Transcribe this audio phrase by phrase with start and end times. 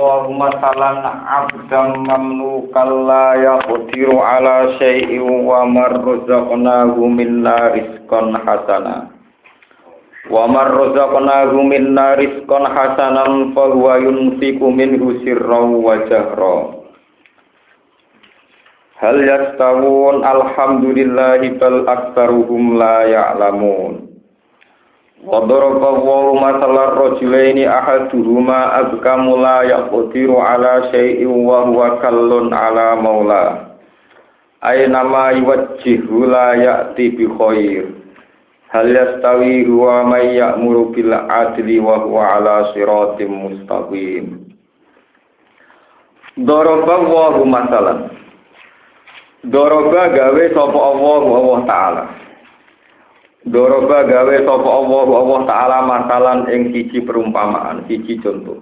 [0.00, 9.12] Doroballahu masalan abdam mamlukan la yaqdiru ala syai'in wa marrazaqnahu minna rizqan hasana.
[10.32, 16.80] Wa marrazaqnahu minna rizqan hasanan fa huwa yunfiqu minhu sirran wa jahra.
[19.04, 24.09] Hal yastawun alhamdulillahi bal aktsaruhum la ya'lamun.
[25.25, 33.55] وضرب الله مثلا الرجلين أحدهما أبكم لا يقدر على شيء وهو كل على مولاه
[34.65, 37.85] أينما يوجه لا يأتي بخير
[38.69, 44.25] هل يستوي هو من يأمر بالعدل وهو على صراط مستقيم
[46.39, 47.95] ضرب الله مثلا
[49.45, 52.03] ضرب gawe sapa Allah Allah taala
[53.48, 58.60] Doroba gawe sapa Allah Allah taala masalan ing siji perumpamaan, siji contoh.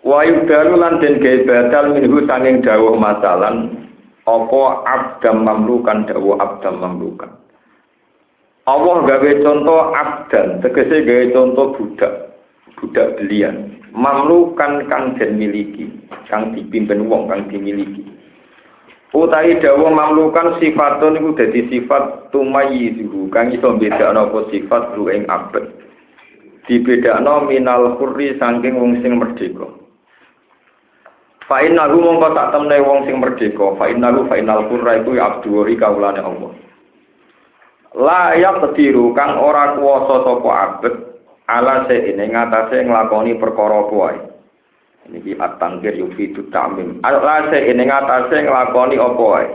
[0.00, 3.76] Wa yudalu lan den gawe badal minhu sanging dawuh masalan
[4.24, 7.28] apa abdam mamlukan dawuh abdam mamlukan.
[8.64, 12.12] Allah gawe contoh abdan, tegese gawe contoh budak,
[12.80, 13.76] budak belian.
[13.90, 15.90] Mamlukan kang den miliki,
[16.30, 18.06] kang dipimpin wong kang dimiliki.
[19.10, 25.26] Utai dawa mamlukan sifatun iku dadi sifat tumayyizuhu kang iso bedakno apa sifat ru ing
[25.26, 25.66] abet.
[26.70, 29.66] Dibedakno minal hurri saking wong sing merdeka.
[31.50, 35.58] Fa innahu mongko tak temne wong sing merdeka, fa innahu fa innal hurra iku abdu
[35.58, 36.52] wa kaulane Allah.
[37.98, 40.94] La yaqdiru kang ora kuwasa sapa abet
[41.50, 44.29] ala seine ngatasé nglakoni perkara kuwi.
[45.10, 47.02] Niki at-tangkir yufidu ta'mim.
[47.02, 49.48] Alase ini ngatasé nglakoni apa wae?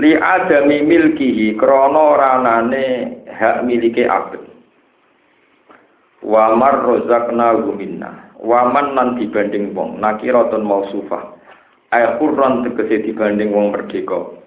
[0.00, 2.84] Li adami milkihi krana ranane
[3.28, 4.40] hak milike abet.
[6.24, 10.00] Wa mar rozakna guminna wa man nan dibanding wong.
[10.00, 11.36] Nakiratun mausufah.
[11.90, 14.40] Ay qurran tegese dibanding wong merdeka.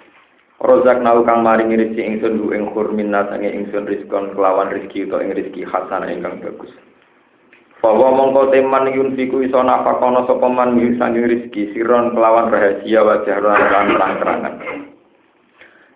[0.63, 5.67] Rozakna kang maringi rezeki ingsun ing khurminna sange ingsun rizkon kelawan rezeki utawa ing rezeki
[5.67, 6.71] hasanah ingkang bagus
[7.83, 13.59] bahwa mongko teman yunfiku iso nafakono sapa man sanging rezeki siron kelawan rahasia wajah lan
[13.91, 14.55] terang-terangan.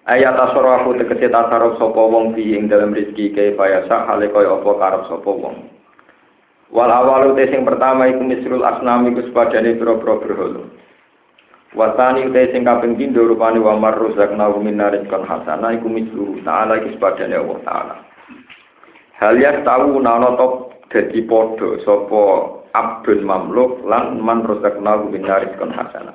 [0.04, 4.72] Ayat tasarrufu tegese tasarruf sapa wong fi ing dalam rezeki kaya bayasa hale kaya apa
[4.76, 5.56] karep sapa wong.
[6.76, 10.68] Wal awalu sing pertama iku misrul asnam iku sepadane pira-pira berhala.
[11.72, 17.00] Wasani te sing kaping pindho rupane wa marruzakna min rizqan hasana iku misru ta'ala iku
[17.00, 17.96] sepadane Allah taala.
[19.24, 20.36] Hal ya tahu nana
[20.92, 22.24] dadi padha sapa
[22.74, 26.14] abdun mamluk lan man rozakna min rizqan hasana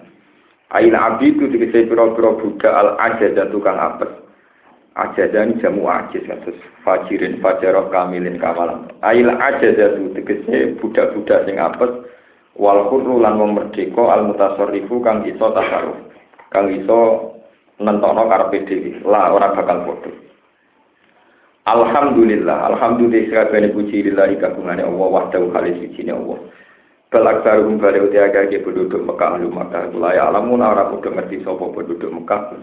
[0.73, 4.09] ail abidu dikese pira-pira budak al ajaza tukang apes.
[4.97, 11.93] Ajaza jamu ajiz kados fajirin fajarok kamilin kamalan ail ajaza dikese budak-budak sing apes
[12.57, 15.97] wal khurru lan wong al mutasarrifu kang iso tasarruf
[16.53, 17.33] kang iso
[17.81, 18.91] nentono karepe dhewe.
[19.05, 20.32] La ora bakal padha
[21.63, 26.43] Alhamdulillah, alhamdulillah sekabehane puji lillahi kagungane Allah wahdahu khalis siji Allah.
[27.07, 31.45] Bal aksarum bale utiaga ke penduduk Mekah lu Mekah kula ya alamun ora padha ngerti
[31.47, 32.57] sapa penduduk Mekah.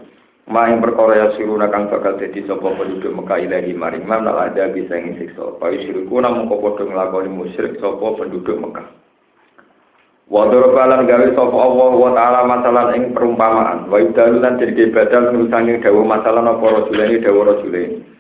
[0.52, 5.00] Maing perkara ya siruna kang bakal dadi sapa penduduk Mekah ilahi maring man ada bisa
[5.00, 5.56] ing siksa.
[5.64, 8.90] Payu siriku namung padha nglakoni musyrik sapa penduduk Mekah.
[10.28, 13.88] Wa dorobalan gawe sapa Allah wa taala masalah ing perumpamaan.
[13.88, 18.19] Wa idalu lan jadi badal nusange dawuh masalah apa rajulane dawuh rajulane.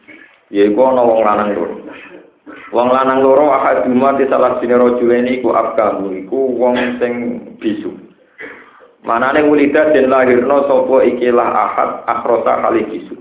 [0.50, 1.76] Yaiku ana wong lanang loro.
[2.70, 7.14] Wong lanang loro ahaduma di salah sini rajulene iku afkamu iku wong sing
[7.58, 7.90] bisu.
[9.06, 13.16] Manane ulida den lahirna sapa ikilah ahad akhrosa kali bisu.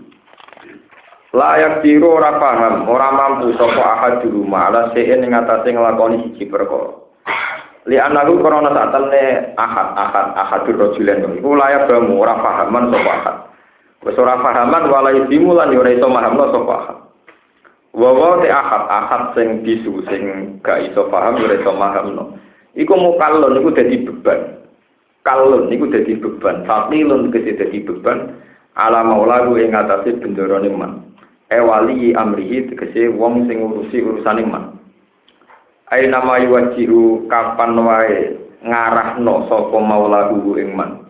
[1.33, 6.29] Layak diru ora paham, ora mampu sapa ahad di rumah ala sein ing atase nglakoni
[6.29, 6.93] siji perkara.
[7.89, 13.11] Li analu korona saat temne ahad ahad ahadur rajulen iku layak bamu ora pahaman sapa
[13.13, 13.37] ahad.
[14.05, 17.08] Wis pahaman wala isimu lan ora iso mahamno ahad.
[17.99, 22.39] Wawa te ahad ahad sing bisu sing gak iso paham ora iso mahamno.
[22.79, 24.63] Iku mukallon iku dadi beban.
[25.27, 26.63] Kalon iku dadi beban.
[26.63, 28.39] Fakilun kese dadi beban
[28.79, 31.11] ala maulaku ing atase bendarane man.
[31.51, 34.79] E wali amrihi tegese wong sing ngurusi urusane man.
[35.91, 41.03] Ai nama yuwajiru kapan wae ngarahno sapa maulahu ing man.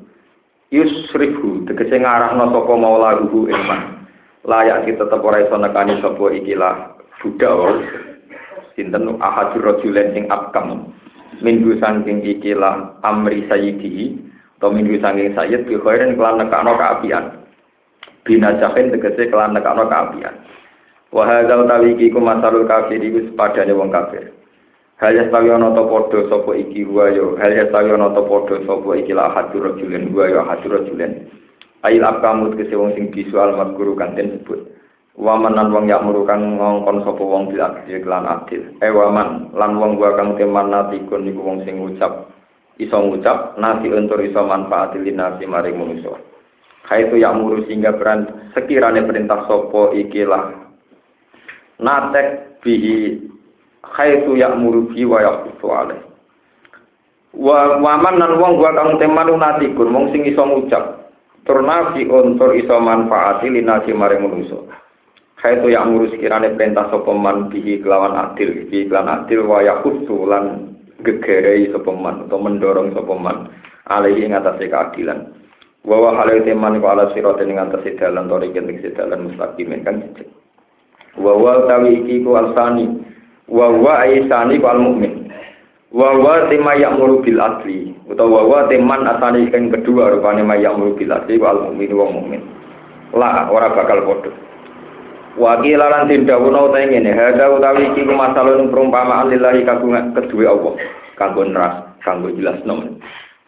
[0.73, 3.98] Yusrifu tegese ngarahno sapa maulahu ing man.
[4.47, 6.75] Layak kita tetep ora iso nekani ikilah
[7.23, 7.75] budak wae.
[8.79, 9.19] Sinten?
[9.19, 10.95] Rajulen sing abkam.
[11.43, 14.15] Minggu saking ikilah amri sayyidi.
[14.59, 17.39] Atau minggu saking sayyid bi khairin kelan nekakno kaapian
[18.27, 20.35] jahin tegese kelan nekakno kaapian
[21.09, 24.29] wa hadzal tawi iki ku kafir iku sepadane wong kafir.
[24.99, 26.83] Hal ya sawi ana ta padha sapa iki?
[26.85, 27.07] Wa
[27.39, 30.27] hal ya sawi ana ta padha sapa iki la hadur rajulen wa
[31.87, 34.79] Ail abkamu tegese wong sing visual mazkuru kanten sebut
[35.19, 38.71] Waman lan wong yakmuru kang ngongkon sapa wong bil adil lan adil.
[38.79, 42.31] Eh waman lan wong gua kang teman natikun niku wong sing ngucap
[42.79, 46.15] iso ngucap nasi untuk iso manfaatil nasi maring manusa.
[46.87, 50.55] Kaitu yakmuru sehingga peran sekiranya perintah sapa ikilah
[51.83, 53.19] natek bihi
[53.83, 55.99] khaitu yakmuru bi wa yaqutu alaih.
[57.35, 61.08] Wa waman lan wong gua kang teman natikun wong sing iso ngucap
[61.49, 64.61] turnafi untuk iso manfaati linasi maring manusa.
[65.41, 70.77] Khaitu yang ngurus kirane perintah sopeman bihi kelawan adil, bihi kelawan adil wa yakutu lan
[71.01, 73.49] gegerei sopeman atau mendorong sopeman
[73.89, 75.33] alaihi ngatasi keadilan.
[75.89, 80.05] Wa wa halai teman ku ala sirote ing ngatasi dalan tori kenting sedalan mustaqimin kan
[80.05, 80.29] cicik.
[81.17, 82.85] Wa wa tawi iki ku alsani
[83.49, 84.67] wa wa aisani ku
[85.93, 85.97] mukmin.
[85.97, 90.97] Wa wa tema ya'muru bil adli utawa wa teman asani kang kedua rupane ma ya'muru
[90.97, 92.43] bil adli wa al mukmin wa mukmin.
[93.17, 94.31] La ora bakal padha.
[95.39, 100.51] Wakil lan tin dawuh utawi ngene, hadza utawi iki ku masalahun perumpamaan lillahi kagungan kedue
[100.51, 100.75] Allah,
[101.15, 102.99] kanggo neras, kanggo jelas nom.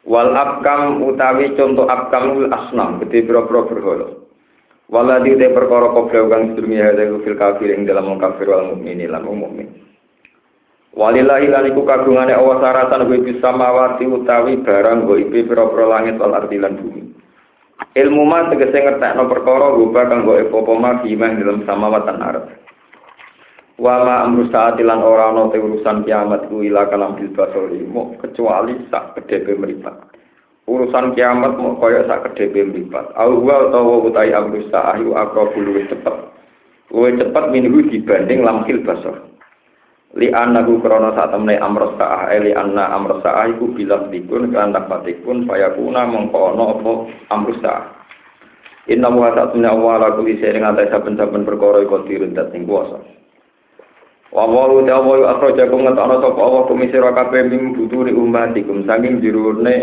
[0.07, 4.07] Wal abkam utawi contoh abkam ul asnam, gede pira-pira berhala.
[4.87, 9.11] Waladi te perkara kobra kang sedurunge hadza fil kafir ing dalam wong kafir wal mukmini
[9.11, 9.90] lan wong mukmin.
[10.91, 16.19] Walillahi lan iku kagungane Allah saratan wa bisa mawati utawi barang go ipe pira-pira langit
[16.19, 17.03] wal ardi lan bumi.
[17.95, 22.45] ilmu ma tegese ngertekno perkara rupa kanggo apa ma bima dalam samawatan arep.
[23.79, 27.87] Wa ma amru saati lan ora ana te urusan kiamat ku ila kalam bil basori
[27.87, 29.95] mo kecuali sak kedhepe mripat.
[30.67, 33.15] Urusan kiamat mau kaya sak kedhepe mripat.
[33.15, 36.17] Au wa utawa utai amru saayu aqrabul luwih cepet.
[36.91, 39.31] Luwih cepet minggu dibanding lamkil basor
[40.19, 44.75] li anahu krono saat temne amros sa'ah li anna amros sa'ah iku bilas dikun kan
[44.75, 46.93] dapatikun fayakuna mengkono apa
[47.31, 48.01] amros sa'ah
[48.91, 52.99] inna wa ta'atuna wa ala kulli syai'in ata saben-saben perkara iku dirun ing kuasa.
[54.35, 59.75] Wa wa ta wa akhrajakum ngetokno sapa Allah kumisira kabeh mim buturi ummatikum saking jirune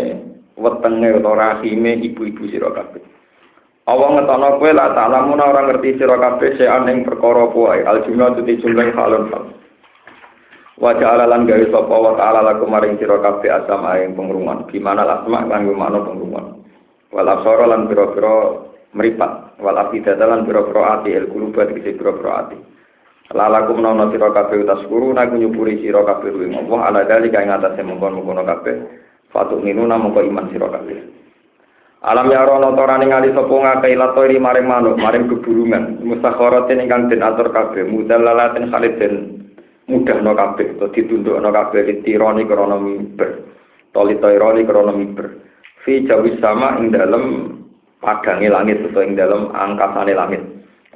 [0.60, 3.00] wetenge utawa rahime ibu-ibu sira kabeh.
[3.88, 8.60] Allah ngetokno kowe la ta'lamuna ora ngerti sira kabeh sean ing perkara kuwi al tuti
[8.60, 9.44] jumlah halun hal
[10.78, 14.62] Wa ja'ala lan gawe sapa wa ta'ala lakum maring sira kabeh asama pengruman.
[14.70, 16.62] Gimana asma lan gimana pengruman.
[17.10, 18.62] Wal absara lan pira-pira
[18.94, 19.58] mripat.
[19.58, 22.58] Wal afidata lan pira-pira ati el kuluba dikse pira-pira ati.
[23.34, 27.50] Lalakum nono sira kabeh utas guru nak nyupuri sira kabeh ing Allah ala dalika ing
[27.50, 28.74] atase mongkon-mongkon kabeh.
[29.34, 31.18] Fatuk minuna mongko iman sira kabeh.
[32.06, 37.26] Alam ya rono tora ningali sapa ngakei latori maring manuk maring keburungan mustakharatin ingkang den
[37.26, 39.14] atur kabeh mudallalatin khalid den
[39.88, 43.42] mudah no kabeh atau ditunduk no kabeh litironi krono mimber
[43.96, 45.26] tolitoironi krono mimber
[45.82, 47.24] fi jawis sama ing dalam
[48.04, 50.42] pagangi langit atau ing dalam angkasane langit.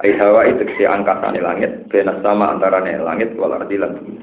[0.01, 4.21] Ai hawa itu si angkasane langit benas sama antarane langit wal ardi lan bumi.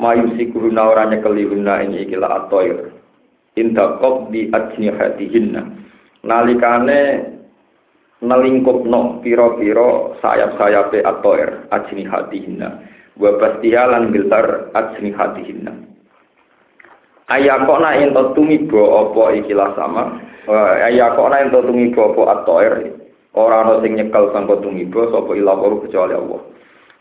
[0.00, 2.94] Mayusiku ora nyekeli guna ing ikila atoir.
[3.58, 3.98] Inda
[4.30, 5.62] di ajnihatihinna
[6.22, 7.00] nalikane
[8.22, 12.68] nelingkupno piro-piro sayap-sayape atoir ajnihatihinna
[13.20, 15.72] wa bastiha lan gelar ajni hatihinna
[17.28, 20.18] ayakona ento tumiba apa ikilah sama
[20.88, 22.74] ayakona ento tumiba apa atoir
[23.36, 26.40] ora ana sing nyekel sangka tumiba sapa ila kecuali Allah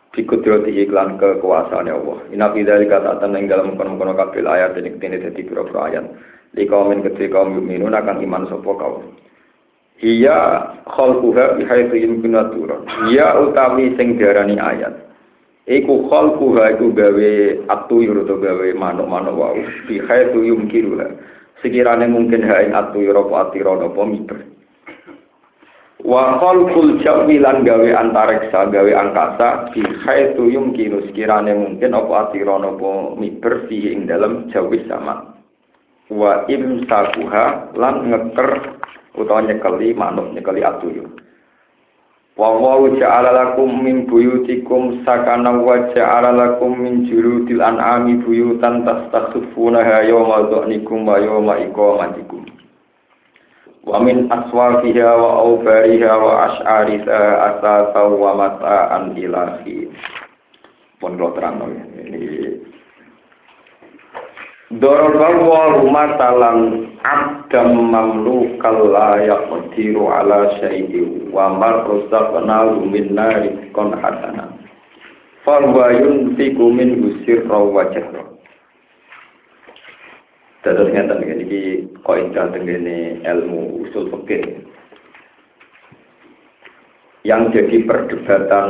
[0.10, 2.18] Bikudrati iklan kekuasaannya Allah.
[2.34, 6.06] Ina bidali kata ing dalam kono-kono kabel ayat ini ketini dadi pira-pira ayat.
[6.58, 9.06] Li kaumin kedhe kaum mukminun akan iman sapa kaum.
[10.02, 12.90] Iya khalquha bihaitsu yumkinu turun.
[13.14, 14.98] Iya utawi sing diarani ayat.
[15.70, 17.32] Iku khalquha iku gawe
[17.70, 19.62] atuyur atau gawe manuk-manuk wau.
[19.86, 21.14] Bi khaitu yumkiruha.
[21.62, 24.50] Sekiranya mungkin ha ing atuyur apa atira apa miber.
[26.02, 32.58] Wa khalqul jawi lan gawe antariksa gawe angkasa bi khaitu yumkinu sekiranya mungkin apa atira
[32.58, 35.38] apa miber fi ing dalam jawi sama.
[36.10, 38.50] Wa imsakuha lan ngeker
[39.22, 41.19] utawa nyekeli manuk nyekeli atuyur.
[42.40, 50.08] Wa wa ja'ala lakum min buyutikum sakana wa ja'ala lakum min jurudil an'ami buyutan tastakhifunaha
[50.08, 52.48] yawma dhanikum wa yawma iqamatikum.
[53.90, 57.20] wa min aswafiha wa awbariha wa ash'ariha
[57.58, 59.90] asasa wa mata'an ilahi
[61.02, 61.58] pun kalau terang
[61.96, 62.60] ini
[64.70, 73.50] Dorong wa rumah talan abdam mamlukal la yaqdiru ala syai'i wa mar rusaqna min nari
[73.74, 74.46] kon hasana
[75.42, 78.30] fa wa yunfiqu min usir wa jahra
[80.60, 81.62] Dados ngeten iki
[82.04, 84.60] kaidah tengene ilmu usul fikih.
[87.24, 88.70] Yang jadi perdebatan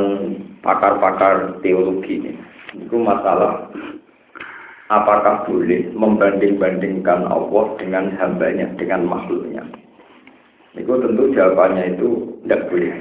[0.62, 2.32] pakar-pakar teologi ini,
[2.78, 3.68] itu masalah
[4.90, 9.62] apakah boleh membanding-bandingkan Allah dengan hambanya, dengan makhluknya.
[10.74, 12.08] Itu tentu jawabannya itu
[12.44, 12.94] tidak boleh.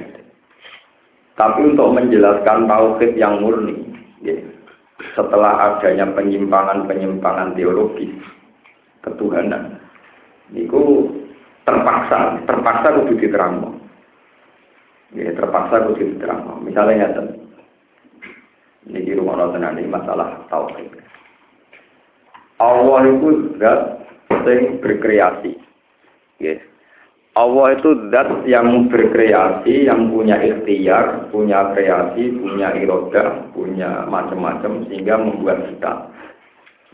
[1.34, 3.90] Tapi untuk menjelaskan tauhid yang murni,
[4.22, 4.38] ya,
[5.18, 8.12] setelah adanya penyimpangan-penyimpangan teologis,
[9.02, 9.80] ketuhanan.
[10.52, 11.08] Niku
[11.64, 13.70] terpaksa, terpaksa kudu diterangno.
[15.16, 16.60] Ya, terpaksa kudu diterangno.
[16.60, 17.28] Misalnya ngeten.
[18.90, 20.99] Niki rumah tenan ini masalah tauhid.
[22.60, 24.04] Allah itu zat
[24.44, 25.56] yang berkreasi.
[26.44, 26.60] Yes.
[27.40, 35.16] Allah itu zat yang berkreasi, yang punya ikhtiar, punya kreasi, punya iroda, punya macam-macam sehingga
[35.16, 36.12] membuat kita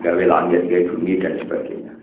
[0.06, 1.94] gawe langit, gawe bumi dan sebagainya.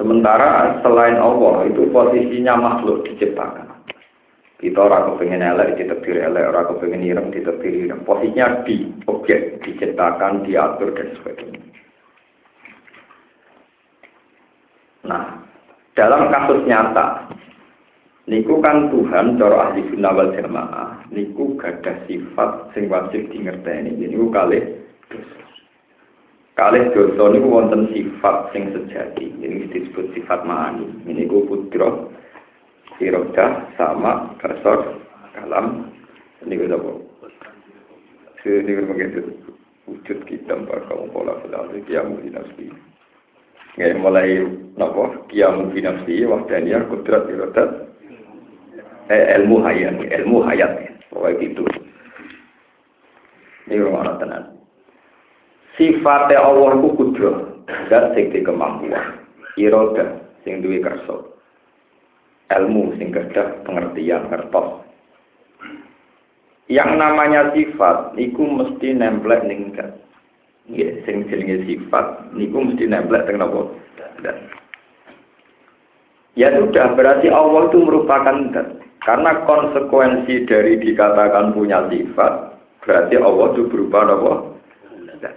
[0.00, 3.68] Sementara selain Allah itu posisinya makhluk diciptakan.
[4.62, 8.06] Kita orang kepengen elek ditekdir elek, orang kepengen irem ditekdir irem.
[8.06, 11.60] Posisinya di objek diciptakan, diatur dan sebagainya.
[15.02, 15.42] Nah,
[15.98, 17.26] dalam kasus nyata,
[18.30, 23.98] niku kan Tuhan cara ahli sunnah wal jamaah, niku gadah sifat sing wajib di ngerteni.
[23.98, 24.62] Niku kalih
[25.10, 25.42] dosa.
[26.54, 29.26] Kalih dosa niku wonten sifat sing sejati.
[29.42, 30.86] Ini disebut sifat ma'ani.
[31.26, 32.08] Ku putra,
[33.00, 35.02] sirodah, sama, kasor,
[35.34, 35.90] kalam.
[36.46, 36.90] Ini ku apa?
[38.46, 39.20] Ini ku begitu.
[39.82, 42.91] Wujud kita bakal pola pola kiamu di nafsi.
[43.80, 44.44] Ya, mulai
[44.76, 45.28] nopo?
[45.32, 47.88] Kiamu fi nafsi wahdaniya kudrat irodat
[49.08, 50.92] eh, ilmu hayat ilmu hayat.
[51.08, 51.64] Pokoknya gitu.
[53.68, 54.52] Ini rumah tenan
[55.76, 57.52] sifatnya Allah ku kudrat.
[57.88, 59.22] Dan sing kemampuan.
[59.56, 61.30] Iroda sing duwe kersa.
[62.52, 64.82] Ilmu sing kedah pengertian ngertos.
[66.68, 69.72] Yang namanya sifat iku mesti nemplek ning
[70.70, 73.66] Ya, sing jenenge sifat niku mesti nempel teng napa?
[76.38, 78.78] Ya sudah, berarti Allah itu merupakan dat.
[79.02, 82.54] Karena konsekuensi dari dikatakan punya sifat,
[82.86, 84.32] berarti Allah itu berupa apa?
[85.18, 85.34] Dat.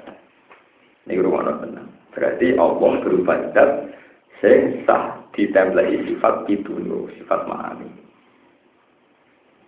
[1.09, 1.89] Ini rumah tenang.
[2.13, 3.91] Berarti Allah berupa dat,
[4.39, 6.77] sing sah ditempeli sifat itu,
[7.17, 8.04] sifat ma'ani.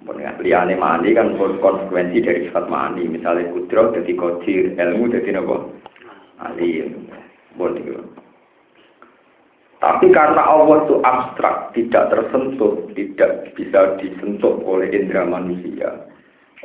[0.05, 3.09] Liane mani kan konsekuensi dari sifat mani.
[3.09, 5.73] Misalnya kudro jadi kodir, ilmu jadi nopo
[6.39, 7.09] alim.
[7.57, 7.83] Boleh
[9.77, 16.01] Tapi karena Allah itu abstrak, tidak tersentuh, tidak bisa disentuh oleh indera manusia,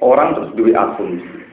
[0.00, 1.44] orang terus duit asumsi.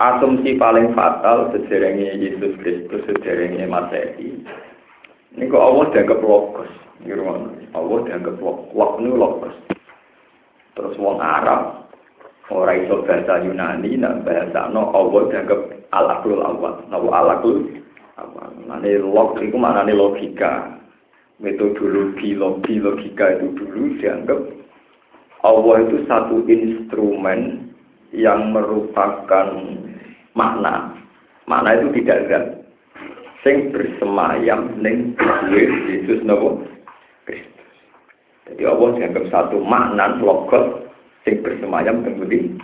[0.00, 4.42] Asumsi paling fatal sejarahnya Yesus Kristus, sejarahnya Masehi.
[5.36, 6.72] Ini kok Allah dianggap logos.
[7.76, 8.72] Allah dianggap logos.
[8.72, 9.54] Waktu logos.
[10.76, 11.88] Terus wong Arab
[12.52, 15.60] ora iso bahasa Yunani nak bahasa no Allah dianggap
[15.96, 16.84] alakul awal.
[16.92, 17.64] Nawa alakul
[18.20, 18.52] awal.
[18.68, 20.76] Nane log maknane logika.
[21.36, 24.40] Metodologi logi logika itu dulu dianggap
[25.44, 27.72] Allah itu satu instrumen
[28.12, 29.52] yang merupakan
[30.32, 30.96] makna.
[31.44, 32.40] Makna itu tidak ada.
[33.44, 35.14] Sing bersemayam ning
[35.52, 36.75] Yesus nopo
[38.46, 40.86] jadi Allah dianggap satu makna logos
[41.26, 42.62] sing bersemayam kemudian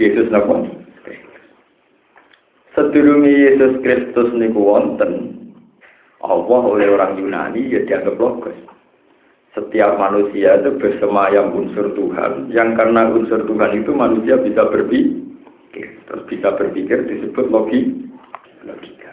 [0.00, 0.64] Yesus napa?
[2.72, 5.36] Sedurunge Yesus Kristus niku wonten
[6.24, 8.56] Allah oleh orang Yunani ya dianggap logos.
[9.52, 16.24] Setiap manusia itu bersemayam unsur Tuhan, yang karena unsur Tuhan itu manusia bisa berpikir, terus
[16.24, 18.08] bisa berpikir disebut logi,
[18.64, 19.11] logika.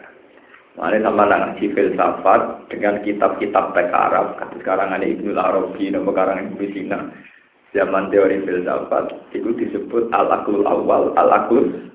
[0.80, 4.40] Mana sama ngaji filsafat dengan kitab-kitab teks Arab.
[4.56, 6.98] Sekarang ada Ibnu Arabi, nama karangan Ibnu Sina.
[7.76, 11.90] Zaman teori filsafat itu disebut al-aklul awal, al-aklul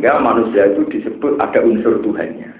[0.00, 2.50] sehingga manusia itu disebut ada unsur Tuhannya.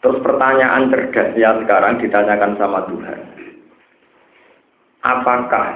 [0.00, 3.18] Terus pertanyaan cerdasnya sekarang ditanyakan sama Tuhan.
[5.04, 5.66] Apakah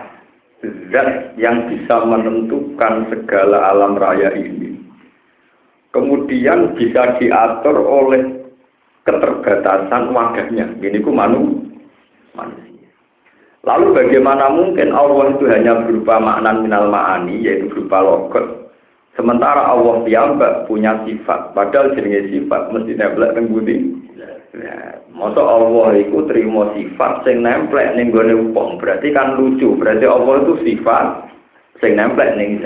[0.88, 4.71] zat yang bisa menentukan segala alam raya ini
[5.92, 8.42] kemudian bisa diatur oleh
[9.04, 10.72] keterbatasan wadahnya.
[10.80, 11.68] Ini ku manu,
[12.34, 12.88] manusia.
[13.62, 18.46] Lalu bagaimana mungkin Allah itu hanya berupa makna minal ma'ani, yaitu berupa logot.
[19.12, 23.76] Sementara Allah piyambak punya sifat, padahal jenis sifat mesti nemplek teng budi.
[24.56, 29.76] Ya, Allah itu terima sifat sing nemplek ning gone berarti kan lucu.
[29.76, 31.28] Berarti Allah itu sifat
[31.84, 32.64] sing nemplek ning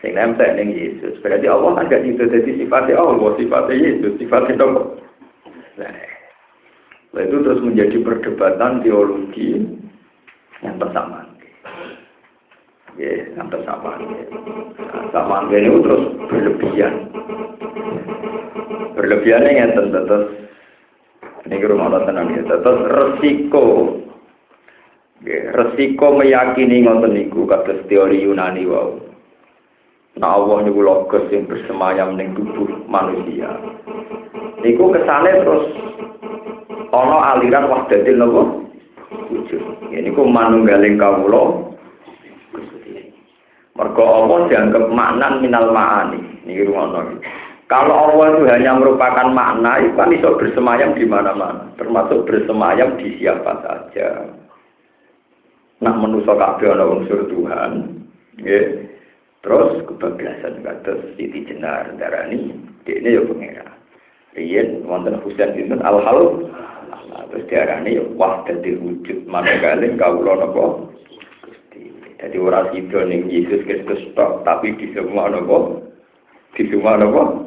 [0.00, 1.18] sing nemplek ning Yesus.
[1.20, 4.82] Berarti Allah kan gak itu jadi sifatnya Allah, sifatnya Yesus, sifatnya apa?
[5.78, 9.64] Nah, itu terus menjadi perdebatan teologi
[10.62, 11.24] yang pertama.
[12.98, 13.94] Ya, yang pertama.
[13.94, 16.94] Nah, sama ini terus berlebihan.
[18.98, 20.26] Berlebihannya yang tentu terus
[21.46, 22.42] ini rumah Allah tenang ya.
[22.44, 23.66] Terus resiko
[25.18, 29.02] Ya, resiko meyakini ngoten niku kados teori Yunani wau.
[30.18, 33.54] Nah Allah niku logos yang bersemayam ning tubuh manusia.
[34.66, 35.64] Niku kesane terus
[36.90, 38.42] ana aliran wahdatil nopo
[39.30, 39.62] wujud.
[39.94, 41.70] Ya niku manunggaling kawula
[42.50, 43.14] Gusti.
[43.78, 46.20] Mergo Allah dianggap maknan minal ma'ani.
[46.42, 47.22] Niki rumono.
[47.68, 53.20] Kalau Allah itu hanya merupakan makna, itu kan bisa bersemayam di mana-mana, termasuk bersemayam di
[53.20, 54.24] siapa saja.
[55.84, 57.92] Nak menuso kabeh ana unsur Tuhan,
[58.40, 58.88] nggih.
[59.38, 62.58] Terus kebablasan kados Siti Jenar darani,
[62.90, 63.66] ini ya pengira.
[64.34, 66.50] Riyen wonten Husain bin Al Hal,
[67.30, 70.90] terus diarani ya wahdatil wujud manunggaling kawula napa
[71.46, 71.94] Gusti.
[72.18, 75.86] Dadi ora sida ning Yesus Kristus tok, tapi di semua napa?
[76.58, 77.46] Di semua napa?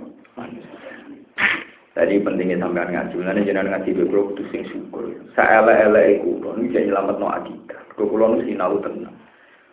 [1.91, 5.11] Tadi pentingnya sampean ngaji, nanti jangan ngaji beberapa kudu sing syukur.
[5.35, 7.83] Saelek-elek kulo ini jadi nyelamat no adikat.
[7.99, 9.11] Kulo nu sinau tenang.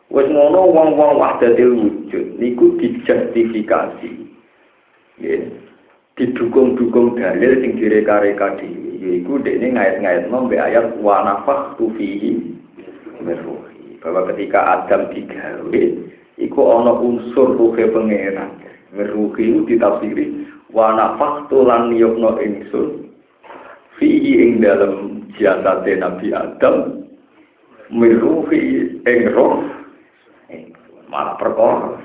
[0.08, 4.12] Wes ngono wong-wong wahdatil wujud niku dijustifikasi.
[5.20, 5.36] Ya.
[6.16, 8.98] Didukung-dukung dalil sing direka-reka dhewe.
[8.98, 12.34] Yaiku dekne ngait-ngaitno mbek ayat wa nafakhtu fihi
[13.22, 14.00] meruhi.
[14.02, 15.82] Bahwa ketika Adam digawe
[16.40, 18.58] iku ana unsur ruhe pangeran.
[18.96, 23.12] Meruhi itu ditafsiri wa nafaktu lan yukno ingsun
[24.00, 27.04] fihi ing dalam jasate Nabi Adam
[27.92, 29.64] miruhi ing roh
[31.08, 31.98] malah perkara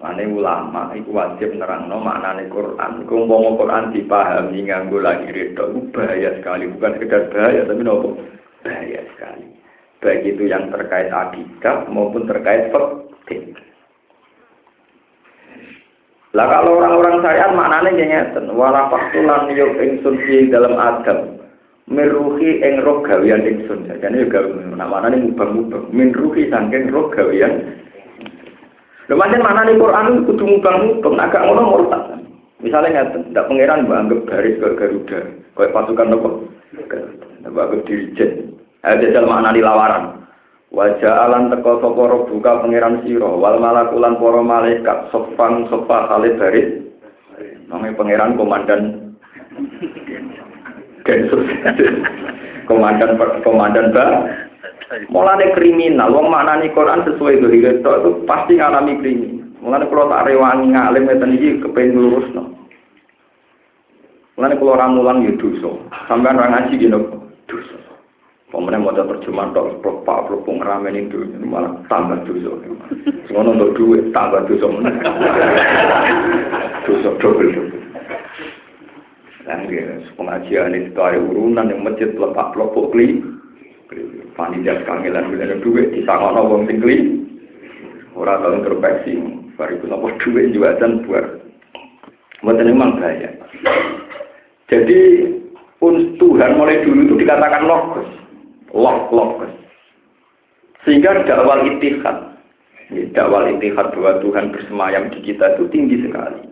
[0.00, 3.04] Mane ulama iku wajib nerangno maknane Quran.
[3.04, 8.16] Iku umpama Quran dipahami nganggo lagi itu bahaya sekali, bukan sekedar bahaya tapi nopo
[8.64, 9.44] bahaya sekali.
[10.00, 12.72] Baik itu yang terkait akidah maupun terkait
[13.28, 13.52] fikih.
[16.32, 20.16] Lah kalau orang-orang syariat maknanya kayak ngeten, wala faktulan yuk ingsun
[20.48, 21.36] dalam adam.
[21.90, 23.84] Miruhi ing roh gawian ingsun.
[23.84, 25.90] Jadi juga namanya ini mubang-mubang.
[25.90, 27.82] Minruhi sangking roh gawian.
[29.10, 32.22] Lumayan mana nih Quran kudu mubang-mubang, agak ngono murtad.
[32.62, 35.20] Misalnya ngeten, tidak pangeran anggap garis ke Garuda,
[35.58, 36.28] kayak pasukan nopo.
[36.70, 38.54] Tidak anggap dirijen.
[38.86, 40.04] Ada dalam makna lawaran.
[40.70, 46.68] Wajah alan teko sopo buka pangeran siro, wal malakulan poro malaikat sofang sofa kali baris.
[47.66, 48.82] Namanya pangeran komandan
[51.02, 51.42] Densus.
[52.70, 54.06] komandan komandan ba.
[54.90, 59.46] Mulane kriminal, wong maknani Quran sesuai dohir itu, itu pasti ngalami kriminal.
[59.62, 62.42] Mulane kalau tak rewangi ngalim ngeten iki kepen lurusno.
[64.34, 65.70] Mulane kalau orang mulang ya dosa.
[66.08, 66.98] Sampeyan ora ngaji gini
[67.46, 67.76] dosa.
[68.50, 72.50] Pemenang mau terjemah dok, pak pelupung ramen itu malah tambah dosa.
[73.30, 74.90] Semua untuk duit tambah dosa mana?
[76.90, 77.78] Dosa double.
[79.46, 79.70] Dan
[80.18, 83.22] pengajian itu ada urunan yang masjid lepak pelupuk kli.
[84.40, 86.96] Panitia kangelan di sana wong sing kli.
[88.16, 89.12] Orang tahu introspeksi,
[89.60, 91.44] baru itu nopo duit juga dan buat.
[92.40, 93.36] Buat memang bahaya.
[94.72, 95.28] Jadi
[96.16, 98.08] Tuhan mulai dulu itu dikatakan logos
[98.72, 99.44] lok-lok.
[100.88, 102.32] Sehingga dakwal itihad,
[103.12, 106.48] dakwal itihad bahwa Tuhan bersemayam di kita itu tinggi sekali.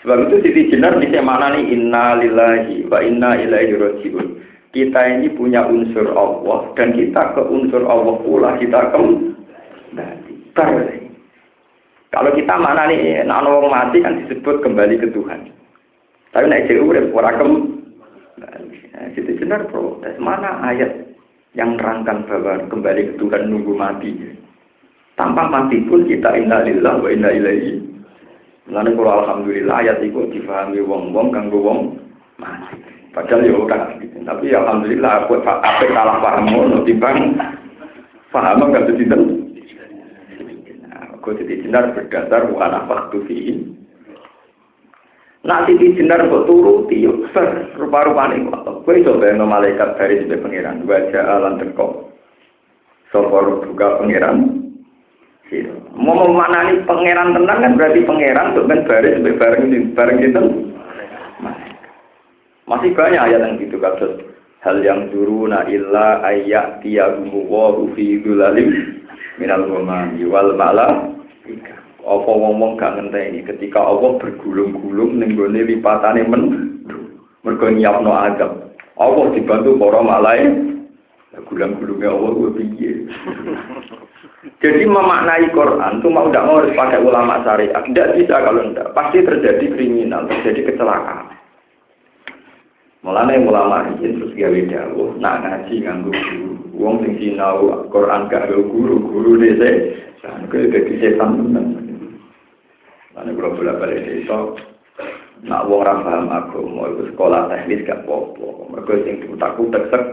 [0.00, 4.26] Sebab itu Siti Jenar bisa mana nih inna lillahi wa inna ilaihi rajiun.
[4.74, 10.36] Kita ini punya unsur Allah dan kita ke unsur Allah pula kita kembali.
[12.12, 15.52] Kalau kita mana nih nano mati kan disebut kembali ke Tuhan.
[16.32, 18.78] Tapi naik jauh udah ora kembali.
[19.12, 20.92] Siti Jenar protes mana ayat
[21.52, 24.12] yang nerangkan bahwa kembali ke Tuhan nunggu mati.
[25.16, 27.80] Tanpa mati pun kita innalillah wa inna ilaihi.
[28.68, 31.80] Lalu kalau alhamdulillah ayat itu difahami wong-wong kanggo wong
[32.40, 32.95] mati.
[33.16, 37.32] Padahal ya ora Tapi ya alhamdulillah aku apa salah paham ngono timbang
[38.28, 39.22] paham enggak sediten.
[41.16, 43.56] Aku jadi benar berdasar wa nafaqtu fihi.
[45.48, 48.84] Nak titi jenar kok turuti yo ser rupa-rupane kok.
[48.84, 52.12] Kowe coba yang malaikat dari sebagai pangeran wajah alam teko.
[53.14, 54.60] Sopor buka pangeran.
[55.96, 60.65] Mau memanani pangeran tenang kan berarti pangeran tuh kan baris bareng bareng itu.
[62.66, 64.18] Masih banyak ayat yang gitu kasus
[64.66, 65.06] hal yang
[65.46, 68.98] na illa ayat tiyagumu wa fi dulalim
[69.38, 71.14] minal ghamami wal ma'la
[72.06, 76.42] apa ngomong gak ngenteni ketika Allah bergulung-gulung ning gone lipatane men
[77.46, 78.74] mergo nyiapno azab.
[78.98, 80.54] Allah dibantu para malaikat.
[81.46, 82.92] Gulung-gulungnya Allah gue piye.
[84.62, 87.82] Jadi memaknai Quran itu mau tidak mau harus pakai ulama syariat.
[87.84, 88.88] Tidak bisa kalau tidak.
[88.96, 91.35] Pasti terjadi kriminal, terjadi kecelakaan.
[93.06, 96.50] Mulane ulama ini terus gawe dawuh, nak ngaji nganggo guru.
[96.74, 99.94] Wong sing sinau Quran gak guru, guru dese.
[100.26, 101.66] Kan kaya dadi setan tenan.
[103.14, 104.58] Lalu kalau bolak balik desa,
[105.46, 108.74] nak wong ora paham mau itu sekolah teknis gak apa-apa.
[108.74, 110.04] Mergo sing diutak-utak sek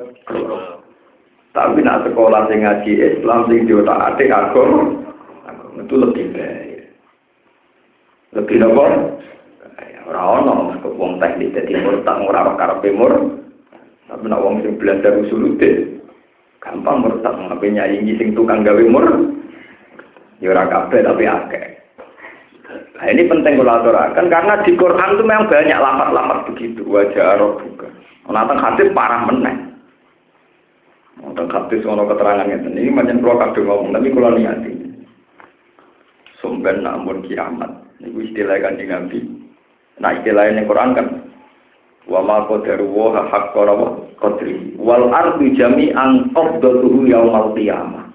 [1.50, 5.02] Tapi nak sekolah sing ngaji Islam sing diotak-atik agama,
[5.82, 6.94] itu lebih baik.
[8.38, 8.86] Lebih nopo?
[10.04, 13.14] Ora ono wong teknis dadi murtad ora karepe mur.
[14.08, 16.00] Tapi nak wong sing belajar usulute
[16.60, 19.08] gampang murtad ngapain nyanyi sing tukang gawe mur.
[20.44, 21.66] Ya ora kabeh tapi akeh.
[23.00, 27.62] Nah ini penting kalau aturakan karena di Quran itu memang banyak lapat-lapat begitu wajah Arab
[27.64, 27.88] juga.
[28.28, 29.78] Nonton hadis parah meneng.
[31.20, 34.74] Nonton hadis ono keterangannya ini macam kalau kadung ngomong tapi kalau niati.
[36.40, 37.72] Sumber namun kiamat.
[38.04, 39.20] Ini istilah kan di Nabi.
[40.04, 41.08] Nah istilah yang Quran kan
[42.12, 43.64] wa ma qadaru wa haqqa
[44.20, 48.12] qadri wal ardu jami'an qabdatuhu yaumal qiyamah.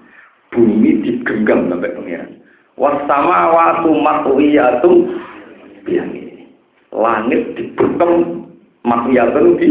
[0.53, 2.29] Bumi digenggam sampai pengiran
[2.79, 5.13] wasama watu matwiyatum
[5.85, 6.47] biami
[6.89, 8.45] langit dibekem
[8.81, 9.69] matwiyatum di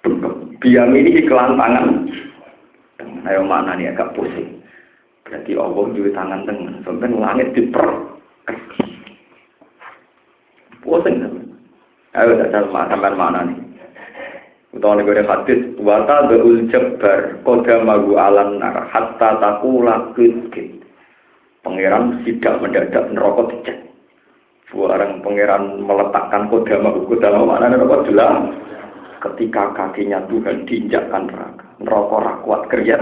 [0.00, 2.08] bekem biami ini kelantangan.
[3.24, 4.60] Ayo mana nih agak pusing.
[5.24, 7.88] Berarti Allah juga tangan tengah sampai langit diper
[10.84, 11.24] pusing
[12.14, 13.58] ayo tak sampai mana nih
[14.76, 20.84] utawa nego hadis wata beul jabbar kodamagu alam nar hatta takula kit
[21.64, 23.78] Pangeran tidak mendadak neraka dicek.
[24.68, 28.52] Barang pangeran meletakkan kodama kodama mana neraka jelas.
[29.24, 33.00] Ketika kakinya Tuhan diinjakkan neraka, neraka rakwat kerja.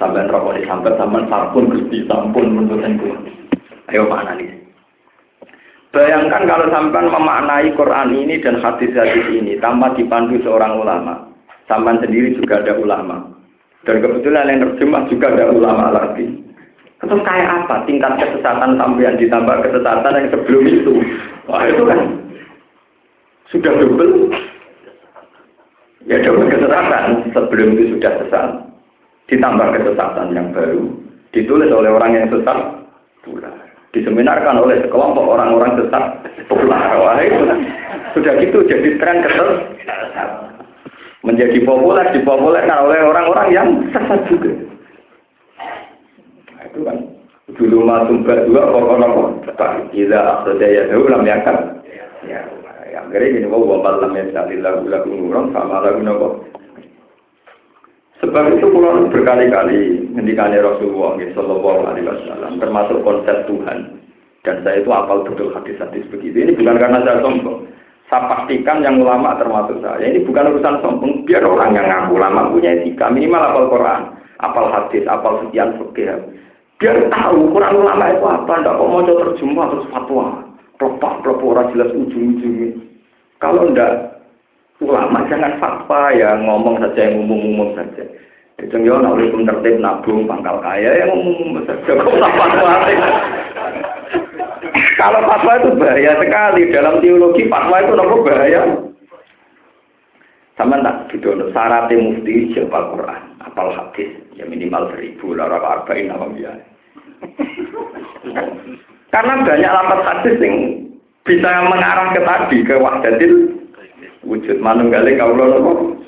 [0.00, 2.96] Sampai neraka disambat sampai sampun gusti sampun menurutkan
[3.92, 4.61] Ayo mana nih?
[5.92, 11.28] Bayangkan kalau sampai memaknai Quran ini dan hadis-hadis ini tanpa dipandu seorang ulama.
[11.68, 13.28] Sampai sendiri juga ada ulama.
[13.84, 16.32] Dan kebetulan yang terjemah juga ada ulama lagi.
[17.02, 20.92] Terus kayak apa tingkat kesesatan sampai ditambah kesesatan yang sebelum itu?
[21.50, 22.00] Wah itu kan
[23.52, 24.32] sudah double.
[26.08, 27.04] Ya double kesesatan
[27.36, 28.48] sebelum itu sudah sesat.
[29.28, 30.88] Ditambah kesesatan yang baru
[31.34, 32.58] ditulis oleh orang yang sesat
[33.26, 33.71] pula.
[33.92, 36.04] Diseminarkan oleh sekelompok orang-orang sesat.
[36.48, 36.80] Pula.
[36.96, 37.44] Wah itu.
[37.44, 37.60] Kan
[38.16, 40.28] sudah gitu jadi tren kesesatan.
[41.22, 44.52] Menjadi populer, dipopulerkan oleh orang-orang yang sesat juga.
[46.66, 46.98] Itu kan.
[47.52, 50.82] Dulu masuk dua pokok nomor cepat gila akhirnya ya?
[50.88, 51.56] Lam yakan
[52.24, 52.40] ya
[52.92, 54.24] yang kira ini mau bapak lam ya
[54.60, 56.28] lagu lagu nurung sama lagu nopo
[58.22, 64.00] sebab itu pulau berkali-kali ngendikane Rasulullah Shallallahu Alaihi Wasallam termasuk konsep Tuhan.
[64.42, 66.34] Dan saya itu apal betul hadis-hadis begitu.
[66.42, 67.66] Ini bukan karena saya sombong.
[68.10, 70.02] Saya pastikan yang ulama termasuk saya.
[70.02, 71.22] Ini bukan urusan sombong.
[71.22, 74.02] Biar orang yang ngaku ulama punya etika minimal apal Quran
[74.42, 76.18] apal hadis apal sekian fikih.
[76.82, 80.26] Biar tahu Quran ulama itu apa, tidak kok mau terjemah terus fatwa.
[80.82, 82.74] Pelepah orang jelas ujung-ujungnya.
[83.38, 84.11] Kalau ndak
[84.82, 88.04] ulama jangan fatwa ya ngomong saja yang umum-umum saja.
[88.60, 91.90] Itu ya nak oleh tertib nabung pangkal kaya yang umum saja.
[91.94, 92.72] Kok fatwa?
[94.98, 98.62] Kalau fatwa itu bahaya sekali dalam teologi fatwa itu nopo bahaya.
[100.60, 106.28] Sama tak gitu, syaratnya mufti siapa Quran, apal hadis, ya minimal seribu, lara arba'in nama
[106.28, 106.66] biasa.
[109.08, 110.56] Karena banyak lapat hadis yang
[111.24, 113.32] bisa mengarah ke tadi ke wahdatil
[114.26, 115.98] wujud manunggaling kaulah nopo.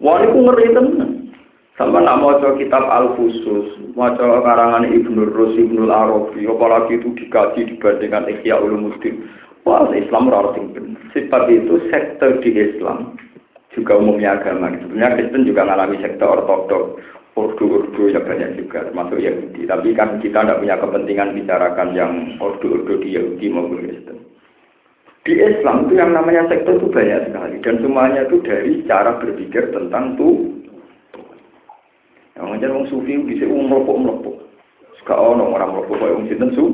[0.00, 1.10] Wah itu ngeri tenan.
[1.74, 7.66] Sama nak mau kitab Al Khusus, mau karangan Ibnu Rus, Ibnu Arabi, apalagi itu dikaji
[7.66, 9.26] dibandingkan Ikhya Ulumuddin.
[9.66, 11.02] Wah, Islam harus benar.
[11.10, 13.18] Sifat itu sektor di Islam
[13.74, 14.70] juga umumnya agama.
[14.70, 17.02] Sebenarnya Kristen juga mengalami sektor ortodok
[17.34, 23.02] ordo-ordo ya banyak juga termasuk Yahudi tapi kan kita tidak punya kepentingan bicarakan yang ordo-ordo
[23.02, 24.18] di Yahudi maupun Kristen
[25.24, 29.72] Di Islam itu yang namanya sektor itu banyak sekali dan semuanya itu dari cara berpikir
[29.72, 30.52] tentang tuh.
[32.36, 34.36] Yang ngajar orang sufi bisa umum merokok merokok.
[35.00, 36.64] Sekarang orang orang merokok kayak orang sinten su.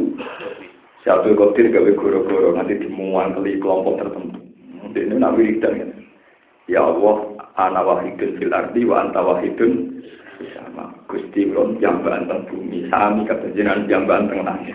[1.07, 4.41] Satu kotir gawe goro-goro nanti dimuang kali kelompok tertentu.
[4.99, 5.87] Ini nak wiridan ya.
[6.67, 10.03] Ya Allah, ana wahidun fil ardi wa anta wahidun
[10.55, 14.75] sama Gusti Ron jamban teng bumi sami kata jenengan jamban teng langit.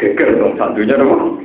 [0.00, 1.44] Geger dong satunya dong.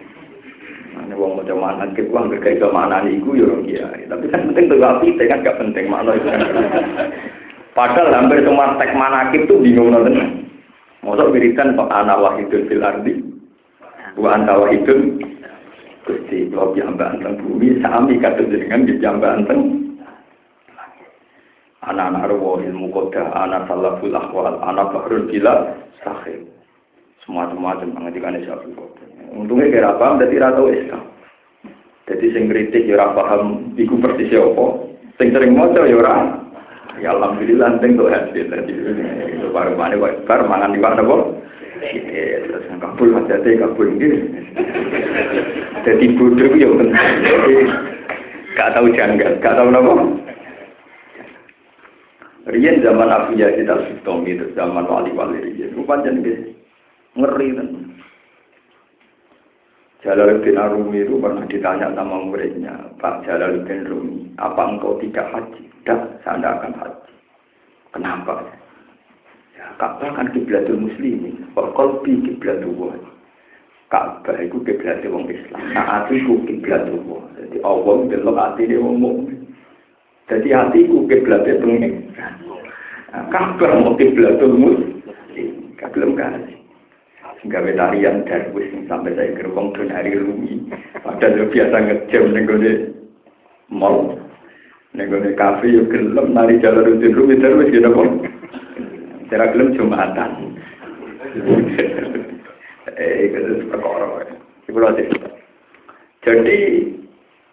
[0.89, 3.87] Ini wong mau mana ke uang berkait sama anak iku ya iya.
[4.09, 6.29] Tapi kan penting tuh api, kan gak penting makna itu.
[7.77, 10.49] Padahal hampir semua tek manakib tuh bingung nonton.
[11.05, 13.13] Masa wiridan kok anak wahidun fil ardi,
[14.19, 15.23] wa anta wahidun
[16.03, 19.93] Gusti kalau jamba anteng bumi sami kata jenengan di jamba anteng
[21.85, 26.49] anak-anak rawa ilmu koda, anak salaful akwal, anak bahrul bila sahih.
[27.23, 29.08] Semua-semua mengajikan Syafi'i koda.
[29.33, 31.03] Untungnya kira paham, jadi rata Islam.
[32.09, 34.65] Jadi sing kritik ya paham, iku persis apa.
[35.21, 36.15] Sing sering maca ya ora.
[36.97, 38.49] Ya alhamdulillah sing tuh hasil.
[38.49, 38.73] Jadi
[39.37, 41.37] itu baru mana baru mangan di mana kok.
[41.79, 44.17] Terus kabul hati kabul gitu.
[45.85, 46.69] Jadi bodoh ya
[47.23, 47.55] Jadi
[48.57, 49.93] gak tahu janggal, gak tahu apa.
[52.49, 55.77] Rian zaman Abu Yazid al-Sistami itu zaman wali-wali Rian.
[55.77, 56.09] Rupanya
[57.13, 57.67] ngeri kan.
[59.99, 62.71] Jalaluddin Arumi itu pernah ditanya sama muridnya,
[63.03, 65.67] Pak Jalaluddin Rumi, apa engkau tidak haji?
[65.83, 67.13] Tidak, saya tidak akan haji.
[67.91, 68.33] Kenapa?
[69.59, 72.95] Ya, Ka'bah kan kiblatul muslimin, kok kolbi kiblatul wah.
[73.91, 77.25] Ka'bah itu kiblatul wong Islam, nah hatiku kiblatul wah.
[77.35, 79.27] Jadi Allah belok hati dia ngomong.
[80.31, 82.07] Jadi hatiku kiblatul pengen.
[83.11, 86.58] Nah, Ka'bah mau kiblatul muslimin, belum kasih
[87.47, 90.67] gawe tarian darwis sampai saya gerbong dan hari rumi.
[90.99, 92.71] Padahal biasa ngejam nenggone
[93.71, 94.19] mall.
[94.91, 98.09] Nenggone kafe yuk gelem nari jalan rutin rumi darwis gitu kok
[99.31, 100.31] cara gelem jumatan.
[102.99, 104.25] Eh itu perkara.
[104.65, 104.81] Itu
[106.25, 106.57] jadi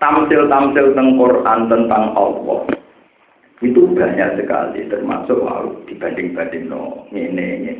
[0.02, 2.66] tamsil-tamsil tentang Quran tentang Allah
[3.64, 7.72] itu banyak sekali termasuk wow, dibanding-banding no ini ini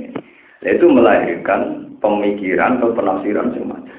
[0.64, 3.96] itu melahirkan pemikiran atau penafsiran semacam.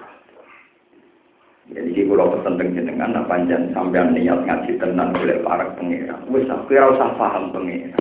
[1.68, 6.24] Jadi di pulau pesantren jenengan, nah panjang sampean niat ngaji tenang oleh para pengiran.
[6.32, 8.00] Wes aku ora usah paham pengiran.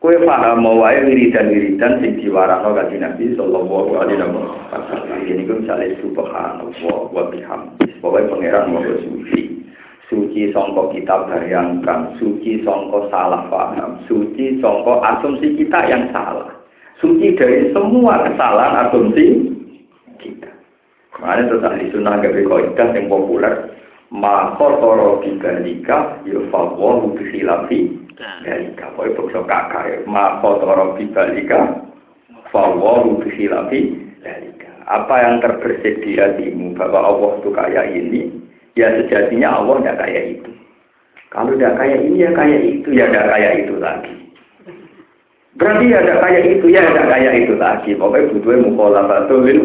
[0.00, 5.20] Kue paham mau wae wiridan wiridan sing diwarakno kanjeng Nabi sallallahu alaihi wasallam.
[5.24, 7.88] Ini ku misale subhanallah wa bihamdi.
[8.04, 9.64] Pokoke pengiran mau suci.
[10.12, 16.59] Suci songko kita bayangkan, suci songko salah paham, suci songko asumsi kita yang salah
[17.00, 19.26] suci dari semua kesalahan asumsi
[20.20, 20.52] kita.
[21.16, 23.54] Kemarin terus ahli sunnah berkoidah yang populer.
[24.10, 27.94] Ma khotoro bibalika yufawahu bisilafi
[28.44, 28.90] dalika.
[28.94, 29.98] Pokoknya bukso kakak ya.
[30.04, 31.88] Ma khotoro bibalika
[32.52, 34.70] fawahu bisilafi dalika.
[34.90, 38.20] Apa yang terbersit di hatimu bahwa Allah itu kaya ini,
[38.74, 40.50] ya sejatinya Allah tidak kaya itu.
[41.30, 44.14] Kalau tidak kaya ini ya kaya itu, ya tidak kaya itu lagi.
[45.58, 47.90] Berarti ada kayak itu, ya ada kayak itu lagi.
[47.98, 49.60] Pokoknya butuhnya mukolafatulil.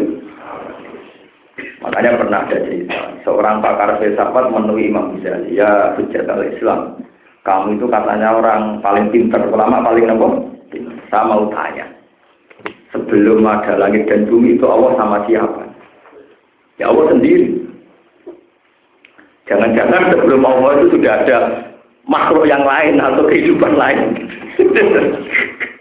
[1.85, 6.97] Makanya pernah ada cerita, seorang pakar filsafat menemui Imam Ghazali, ya hujat al-Islam.
[7.45, 10.27] Kamu itu katanya orang paling pinter, ulama paling apa?
[11.13, 11.85] Saya mau tanya.
[12.89, 15.69] Sebelum ada langit dan bumi itu Allah sama siapa?
[16.81, 17.53] Ya Allah sendiri.
[19.45, 21.37] Jangan-jangan sebelum Allah itu sudah ada
[22.09, 24.25] makhluk yang lain atau kehidupan lain.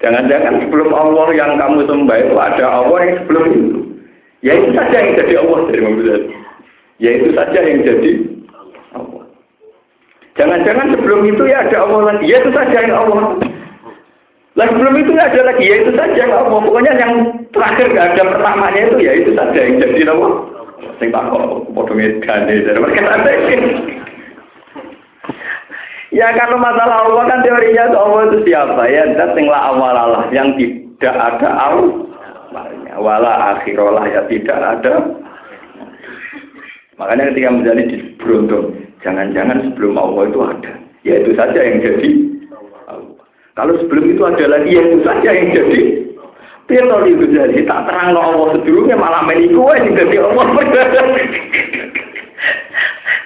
[0.00, 3.78] Jangan-jangan sebelum Allah yang kamu sembah itu ada Allah yang sebelum itu.
[4.40, 6.22] Ya itu saja yang jadi Allah dari Muhammad.
[6.96, 8.12] Ya itu saja yang jadi
[8.96, 9.24] Allah.
[10.40, 12.24] Jangan-jangan sebelum itu ya ada Allah lagi.
[12.24, 13.24] Ya itu saja yang Allah.
[14.56, 15.64] Lah sebelum itu nggak ada lagi.
[15.68, 16.58] Ya itu saja yang Allah.
[16.64, 17.12] Pokoknya yang
[17.52, 20.32] terakhir nggak ada pertamanya itu ya itu saja yang jadi Allah.
[20.96, 21.44] Sing tak kok
[21.76, 23.30] potongnya gane mereka ada
[26.10, 29.14] Ya kalau masalah Allah kan teorinya Allah itu siapa ya?
[29.14, 32.94] Dan tinggal awal Allah yang tidak ada awalnya.
[32.98, 34.94] Wala akhirolah ya tidak ada.
[36.98, 38.74] Makanya ketika menjadi di beruntung,
[39.06, 40.72] jangan-jangan sebelum Allah itu ada.
[41.06, 42.10] Ya itu saja yang jadi.
[43.54, 45.80] Kalau sebelum itu ada lagi, ya itu saja yang jadi.
[46.66, 50.46] Pietro itu jadi tak terang Allah sebelumnya malah meniku yang jadi Allah.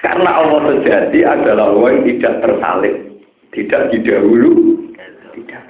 [0.05, 2.95] Karena Allah sejati adalah Allah yang tidak tersalib,
[3.57, 4.53] tidak didahulu,
[5.33, 5.65] tidak.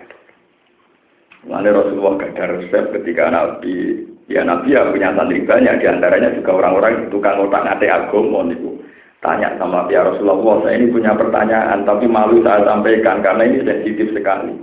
[1.47, 6.33] Lalu Rasulullah gak ada resep ketika Nabi Ya Nabi ya punya santri banyak, di antaranya
[6.33, 8.73] juga orang-orang tukang otak ngate agama niku.
[9.21, 14.13] Tanya sama ya Rasulullah, saya ini punya pertanyaan, tapi malu saya sampaikan karena ini sensitif
[14.17, 14.53] sekali.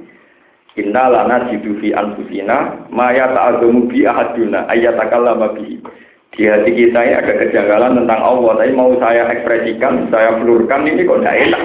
[0.82, 5.78] Inna lana jidu fi anfusina maya ta'azamu bi ahaduna ayatakallama bi.
[6.32, 11.04] Di hati kita ini ada kejanggalan tentang Allah, tapi mau saya ekspresikan, saya pelurkan ini
[11.04, 11.62] kok tidak enak.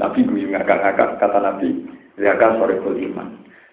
[0.00, 1.68] Nabi guyu ngakak-ngakak, kata Nabi,
[2.16, 3.28] Zaka sore iman.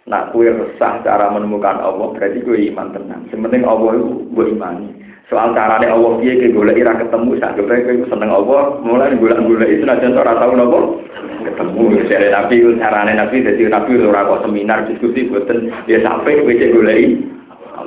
[0.05, 3.25] Nak kue resah cara menemukan Allah berarti kue iman tenang.
[3.33, 4.93] Sementing Allah itu gue imani.
[5.25, 9.41] Soal caranya Allah dia ke gula ira ketemu sak gepe kue seneng Allah mulai gula
[9.41, 11.01] gula itu nanti ora tahu nopo
[11.41, 16.53] ketemu dari nabi caranya nabi jadi nabi ora kok seminar diskusi buatan dia sampai kue
[16.53, 16.93] cek gula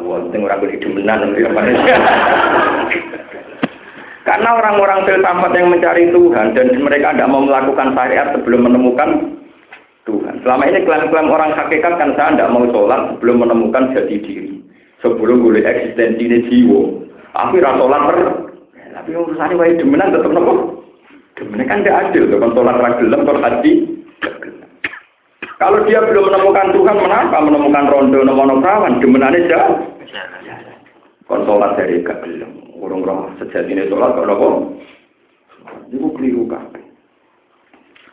[0.08, 1.36] Allah teng ora boleh demenan
[4.28, 9.40] karena orang-orang filsafat yang mencari Tuhan dan mereka tidak mau melakukan syariat sebelum menemukan
[10.08, 10.40] Tuhan.
[10.40, 14.60] Selama ini klaim-klaim orang hakikat kan saya tidak mau sholat sebelum menemukan jati diri.
[15.04, 16.80] Sebelum boleh eksistensi ini jiwa.
[17.36, 18.18] Aku rasa sholat per.
[18.98, 20.84] Tapi urusannya wajib demenan tetap nopo.
[21.36, 22.24] Demenan kan tidak adil.
[22.36, 23.72] Kan sholat ragelam, sholat haji.
[25.58, 29.02] Kalau dia belum menemukan Tuhan, kenapa menemukan rondo nomono perawan?
[29.02, 29.78] Demenannya jauh.
[31.26, 32.78] Kon sholat dari kagelam.
[32.78, 34.78] Urung roh sejati ini sholat kok nopo.
[35.90, 36.84] Itu keliru kabeh.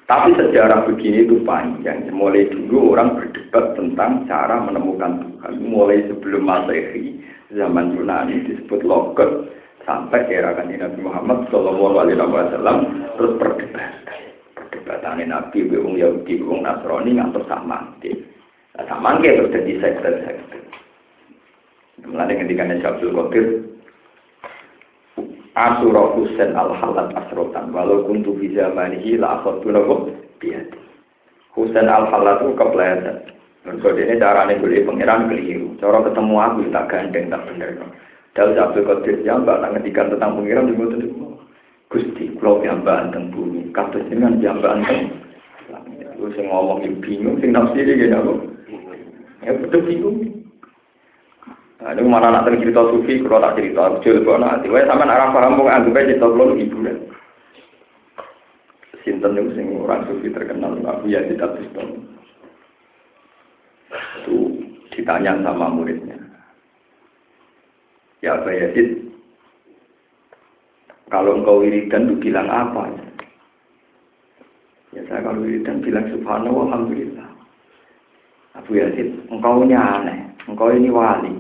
[0.10, 2.10] Tapi sejarah begini itu panjang.
[2.10, 5.54] Mulai dulu orang berdebat tentang cara menemukan Tuhan.
[5.62, 7.22] Mulai sebelum Masehi,
[7.54, 9.54] zaman Yunani disebut logot
[9.86, 12.78] sampai era kanji Nabi Muhammad Shallallahu Alaihi Wasallam
[13.22, 14.25] terus perdebatan.
[14.56, 18.12] Perdebatan Nabi, Wong Yahudi, Wong Nasrani ngantor samangke.
[18.76, 20.60] Nah, samangke terus jadi sekte-sekte.
[22.08, 23.46] Mulai ketika Nabi Qadir
[25.56, 30.76] Asura Husain al halat asrotan walau kuntu fi zamanihi la akhadtu lahu biyadi.
[31.56, 33.18] Husain al halat itu kepleset.
[33.64, 35.80] Mergo dene carane golek pangeran keliru.
[35.80, 37.72] Cara ketemu aku tak gandeng tak bener.
[38.36, 41.02] Dal Abdul Qadir jambak tak ngedikan tentang pangeran di mboten
[41.96, 43.72] Gusti, kula jambak teng bumi.
[43.72, 45.16] Kados jenengan jambak teng
[46.20, 48.24] Lu sing ngomong bingung, sing nafsiri gak
[49.44, 50.18] Ya betul bingung.
[51.86, 54.74] Ini mana nak cerita sufi, kalau tak cerita, jujur kok nanti.
[54.74, 56.98] Wah, sama arah paham, mau anggap aja cerita belum ibu deh.
[59.06, 62.00] Sinten itu sing orang sufi terkenal, Abu Yazid Al Bistami.
[64.26, 64.38] Itu
[64.98, 66.18] ditanya sama muridnya.
[68.26, 69.14] Ya Abu Yazid,
[71.14, 72.90] kalau engkau wiridan itu bilang apa?
[74.96, 77.28] Ya saya kalau wiridan bilang subhanallah, alhamdulillah.
[78.56, 81.36] Abu Yazid, engkau ini aneh, engkau ini wali.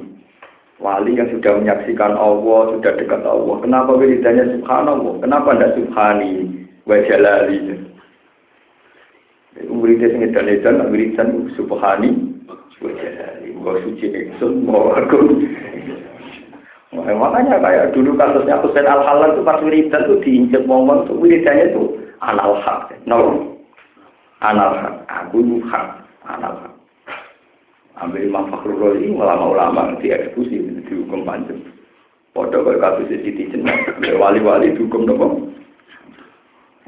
[0.76, 3.56] Wali yang sudah menyaksikan Allah, sudah dekat Allah.
[3.64, 5.14] Kenapa wiridannya subhanallah?
[5.24, 6.32] Kenapa tidak subhani
[6.84, 7.58] wa jalali?
[9.56, 12.12] Wiridnya sing edan-edan, wiridan subhani
[12.84, 13.50] wa jalali.
[13.56, 15.00] Wa suci ingsun, wa
[17.04, 17.20] agung.
[17.20, 21.84] Makanya kayak dulu kasusnya Husain Al-Halal itu pas wiridan itu diinjek momen itu wiridannya itu
[22.24, 22.96] anal hak.
[23.04, 23.52] No.
[24.40, 24.96] Anal hak.
[25.12, 25.86] Aku hak.
[26.24, 26.76] Anal hak
[27.96, 31.64] ambil Imam Fakhrul Razi ulama-ulama dieksekusi dihukum panjang
[32.36, 35.56] Padha kaya kasus Siti Jenar, wali-wali dihukum nopo.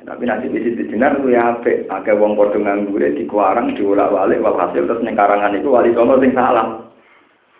[0.04, 4.84] Tapi nanti di Siti Jenar ku ya apik, akeh wong padha nganggure dikuarang diolak-walik walhasil
[4.84, 6.84] terus ning karangan itu wali songo sing salah.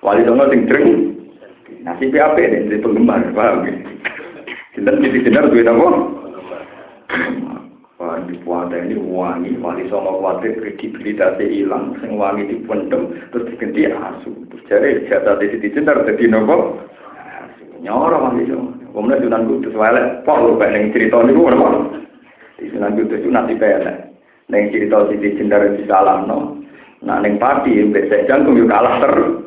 [0.04, 1.16] Wali songo sing dreng.
[1.88, 3.71] Nasib apik nek di penggemar, paham ya?
[4.76, 5.88] Sinten Siti Jenar duwe nopo?
[7.95, 13.88] Wah, di puasa ini wangi, wali sama khawatir kredibilitasnya hilang, sing wangi dipendem, terus diganti
[13.88, 14.36] asu.
[14.52, 16.76] Terus jadi jatah di sini cinta jadi nopo.
[17.80, 18.76] Nyorong wali sama.
[18.91, 21.67] Kemudian Sunan Kudus walek, pok lu pengen cerita ini gue nopo.
[22.60, 24.12] Di Sunan Kudus itu nanti pelek.
[24.52, 26.60] Neng cerita Siti Jendar di salam no.
[27.00, 29.47] Nah neng pati, besek jantung yuk kalah terus.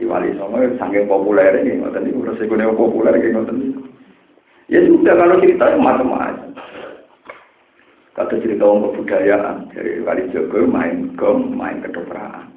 [0.00, 3.84] Jadi wali sama saking populer ini, ngoten ini resikonya populer kayak ngoten
[4.72, 6.56] Ya sudah kalau ceritanya macam-macam.
[8.16, 12.48] Kata cerita orang kebudayaan dari Wali Jogo main gong, main ketoprak.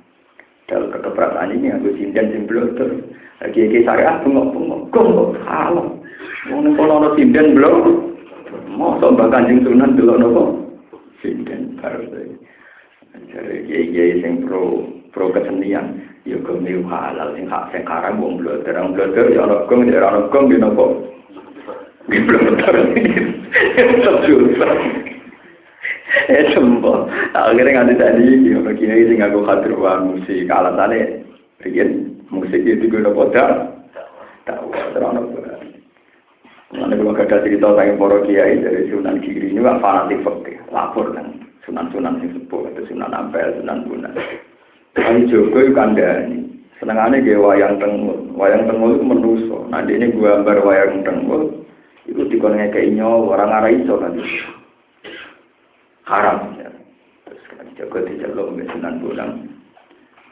[0.72, 3.12] Dalam ketoprak ini aku sinden sing bloter.
[3.44, 5.88] Lagi lagi saya bengok bengok gong kok salah.
[6.48, 8.08] Mau kalau ada sinden belum?
[8.72, 10.44] Mau sombak kanjeng sunan dulu nopo
[11.20, 12.08] sinden harus
[13.36, 16.13] Jadi kiai kiai sing pro pro kesenian.
[16.24, 18.76] Ya gong niu halal sing hak sing haram wong bloter.
[18.80, 20.86] Wong bloter ya ono gong ya ono gong di nopo.
[22.08, 23.14] Di ini.
[23.74, 24.24] Tetap
[26.30, 29.74] eh sembo akhirnya nganti tadi ya begini sing aku khadir
[30.06, 31.26] musik alasannya
[31.62, 33.74] bikin musik itu gue poda
[34.46, 35.30] tahu terang
[36.74, 41.38] Mana kalau gak cerita tentang para kiai dari Sunan Giri ini fanatik fakir lapor kan
[41.70, 44.10] Sunan Sunan sing sepuh itu Sunan Ampel Sunan Bunan.
[44.94, 46.44] Kali Joko itu kandani
[46.84, 48.28] Senengane ge wayang tengul.
[48.36, 49.58] Wayang tengul itu menuso.
[49.72, 51.64] Nah ini gambar wayang tengul
[52.04, 54.20] itu dikon ngekei nyawa orang arah iso kan.
[56.04, 56.60] Haram.
[56.60, 56.68] Ya.
[57.24, 59.32] Terus kan jaga diceluk mbek Sunan Bonang.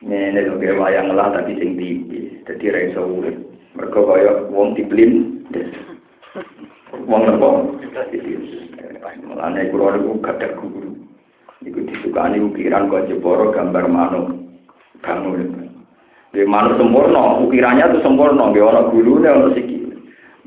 [0.03, 2.43] Ngene lho wayang lah tapi sing tipis.
[2.43, 3.39] Dadi ra iso urip.
[3.79, 5.39] Mergo kaya wong diplin.
[7.07, 7.49] Wong apa?
[9.23, 10.99] Mulane kula niku gadah guru.
[11.63, 14.50] Iku disukani ukiran kok jeboro gambar manuk.
[15.01, 15.69] Bangun.
[16.31, 19.77] Di manuk sempurna, ukirannya itu sempurna, dia orang guru nih orang siki.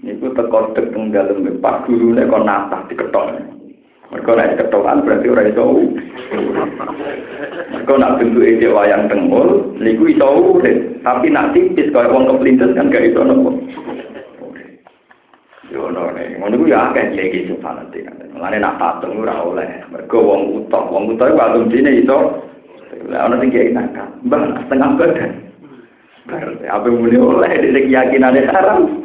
[0.01, 3.37] Niku teko tek teng dalem pak guru nih kon natah diketok.
[4.13, 5.67] Mereka naik ketokan berarti orang itu.
[7.73, 10.33] Mereka nak bentuk ide wayang tengul, niku itu
[11.03, 13.59] Tapi nak tipis kalau wong kepelintas kan gak itu nopo.
[15.73, 18.15] Yo no nih, ngono gue ya akeh lagi subhanallah kan.
[18.31, 19.69] Mulane nak patung ora oleh.
[19.91, 22.19] Mergo wong utok, wong utok iku alum dine itu.
[23.09, 25.33] Lah ana sing nakal, mbah setengah badan.
[26.65, 29.05] Apa mulai oleh dari keyakinan haram?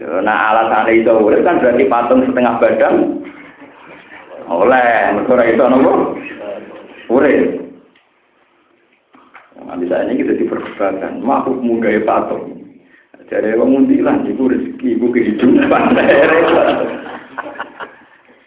[0.00, 2.94] Nah alasan itu boleh kan berarti patung setengah badan
[4.50, 5.92] oleh mereka itu nopo
[7.06, 7.34] boleh.
[9.60, 12.58] Nah, bisa ini kita diperdebatkan makhluk muda patung.
[13.30, 15.94] Jadi orang mundilan itu rezeki, itu kehidupan.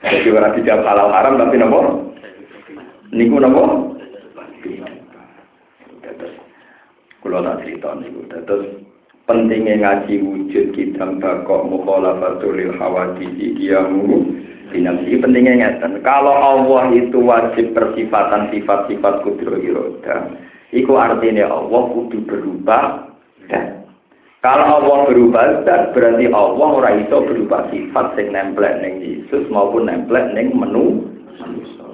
[0.03, 2.11] Jadi orang tidak halal haram tapi nopo,
[3.15, 3.95] niku nopo.
[7.23, 7.89] Kulo tak cerita.
[8.43, 8.67] Terus
[9.27, 14.35] pentingnya ngaji wujud kita bakok mukhalafatul lil hawadisi kiamu
[14.75, 16.03] dinamsi pentingnya ngeten.
[16.03, 20.35] Kalau Allah itu wajib persifatan sifat-sifat kudro iroda,
[20.75, 23.07] itu artinya Allah kudu berubah
[23.47, 23.83] dan
[24.43, 29.87] kalau Allah berubah dan berarti Allah ora iso berubah sifat sing nemplek ning Yesus maupun
[29.87, 31.07] nemplek ning menu
[31.39, 31.87] manusia.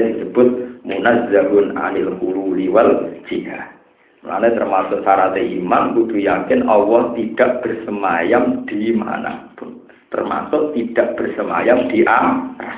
[0.00, 3.80] disebut munazzahun anil hululi wal jihad.
[4.20, 9.80] Karena termasuk syarat iman, kudu yakin Allah tidak bersemayam di mana pun.
[10.12, 12.76] Termasuk tidak bersemayam di aras.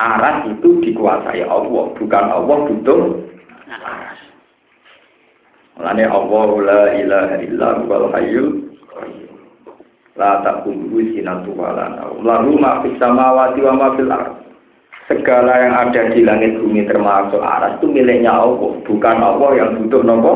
[0.00, 3.00] Aras itu dikuasai Allah, bukan Allah butuh
[3.68, 4.16] aras.
[5.76, 8.48] Mulane Allah la ilaha illa huwal hayyul
[10.16, 12.24] la taqumu sinatu wala naum.
[12.24, 14.45] Lahu ma fis samawati wa ma fil ardh
[15.06, 20.02] segala yang ada di langit bumi termasuk aras itu miliknya Allah, bukan Allah yang butuh
[20.02, 20.32] nopo.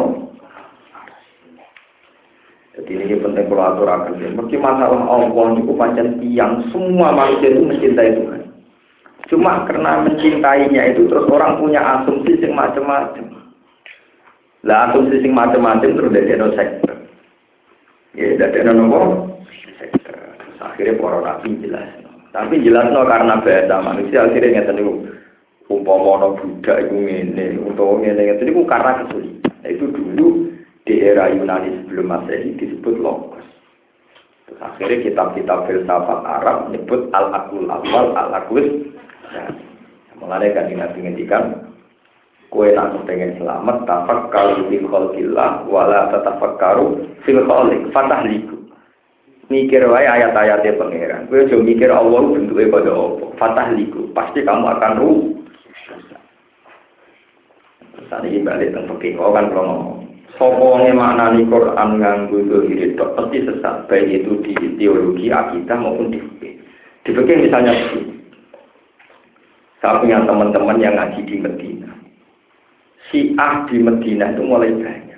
[2.79, 4.14] Jadi ini penting kalau aturakan.
[4.16, 8.41] Mesti masalah Allah itu macam tiang semua manusia itu mencintai Tuhan.
[9.29, 13.53] Cuma karena mencintainya itu terus orang punya asumsi yang macam-macam.
[14.64, 16.95] Lah asumsi yang macam-macam terus dari no sektor.
[18.16, 18.87] Ya dari no
[19.77, 20.16] sektor.
[20.62, 22.00] akhirnya para nabi jelas.
[22.31, 24.95] Tapi jelas no karena beda manusia akhirnya ngerti niku
[25.66, 29.55] umpama no budak itu ngene utawa ngene ngene niku karena kesulitan.
[29.61, 30.28] Nah, itu dulu
[30.87, 33.43] di era Yunani sebelum Masehi disebut logos.
[34.47, 38.62] Terus akhirnya kitab-kitab filsafat Arab menyebut al-akul awal, al-akul.
[39.31, 39.51] Nah,
[40.22, 41.45] mengenai kan Nabi ngendikan
[42.51, 48.60] kue nak pengen selamat tafakkaru fil khalqillah wala tatafakkaru fil khaliq fatahliku
[49.51, 51.27] mikir wae ayat-ayatnya pangeran.
[51.27, 53.27] Kowe aja mikir Allah bentuknya pada apa.
[53.37, 55.21] Fatah liku, pasti kamu akan ruh.
[58.09, 59.99] Saat ini balik tentang fikih, kau kan kalau ngomong.
[60.39, 66.09] Sopongnya makna nih Quran nganggu itu dok pasti sesat baik itu di teologi akidah maupun
[66.09, 66.55] di fikih.
[67.05, 67.77] Di fikih misalnya
[69.85, 71.93] saya punya teman-teman yang ngaji di Medina.
[73.11, 75.10] Si Ah di Medina itu mulai banyak.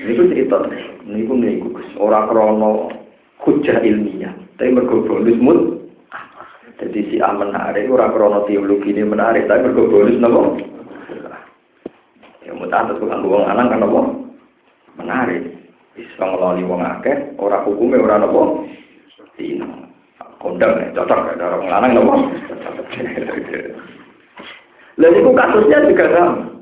[0.00, 0.56] Ini pun cerita,
[1.04, 1.60] ini pun ini
[2.00, 2.88] orang krono
[3.44, 5.84] hujah ilmiah, tapi mergo bonus mut.
[6.80, 10.56] Jadi si A menarik, orang krono teologi ini menarik, tapi mergo bonus nopo.
[12.44, 14.00] Ya mudah atas bukan uang anak kan nopo
[14.96, 15.44] menarik.
[15.92, 18.64] Bisa ngeloni wong akeh, orang hukumnya orang nopo.
[19.36, 19.68] Dino,
[20.40, 22.14] kondang ya, cocok ya, orang lanang nopo.
[25.00, 26.53] Lalu kasusnya juga sama.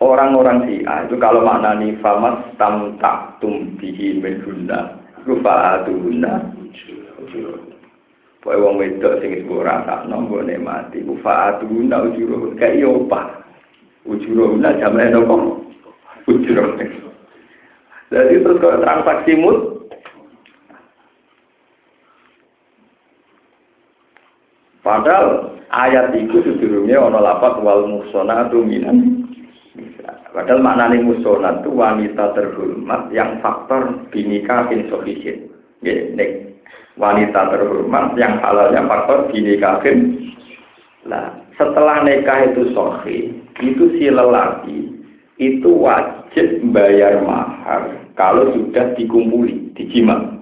[0.00, 6.56] Orang-orang A itu kalau maknani famas tam tak tumbihi menhuna itu fa'atuhuna
[8.40, 13.44] Pokoknya wong wedok sing wis ora sakno nggone mati ku fa'atuhuna ujuro kayak yo apa
[14.08, 15.60] ujuro una jamane nopo
[16.24, 16.80] ujuro
[18.08, 19.58] jadi terus kalau transaksi mut
[24.80, 29.19] Padahal ayat itu sedurungnya ono lapat wal musonatu minan
[30.30, 35.50] Padahal maknanya musonat itu wanita terhormat yang faktor binikahin sohisin.
[36.94, 40.30] Wanita terhormat yang halalnya faktor binikahin.
[41.08, 45.00] Lah, setelah nikah itu sohi, itu si lelaki
[45.40, 50.36] itu wajib bayar mahar kalau sudah dikumpuli, dijima.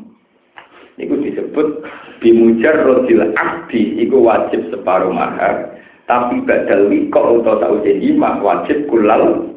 [0.99, 1.87] Itu disebut
[2.19, 5.79] bimujar rodil abdi, itu wajib separuh mahar.
[6.11, 9.55] Tapi badal wiko atau tahu jima wajib kulal.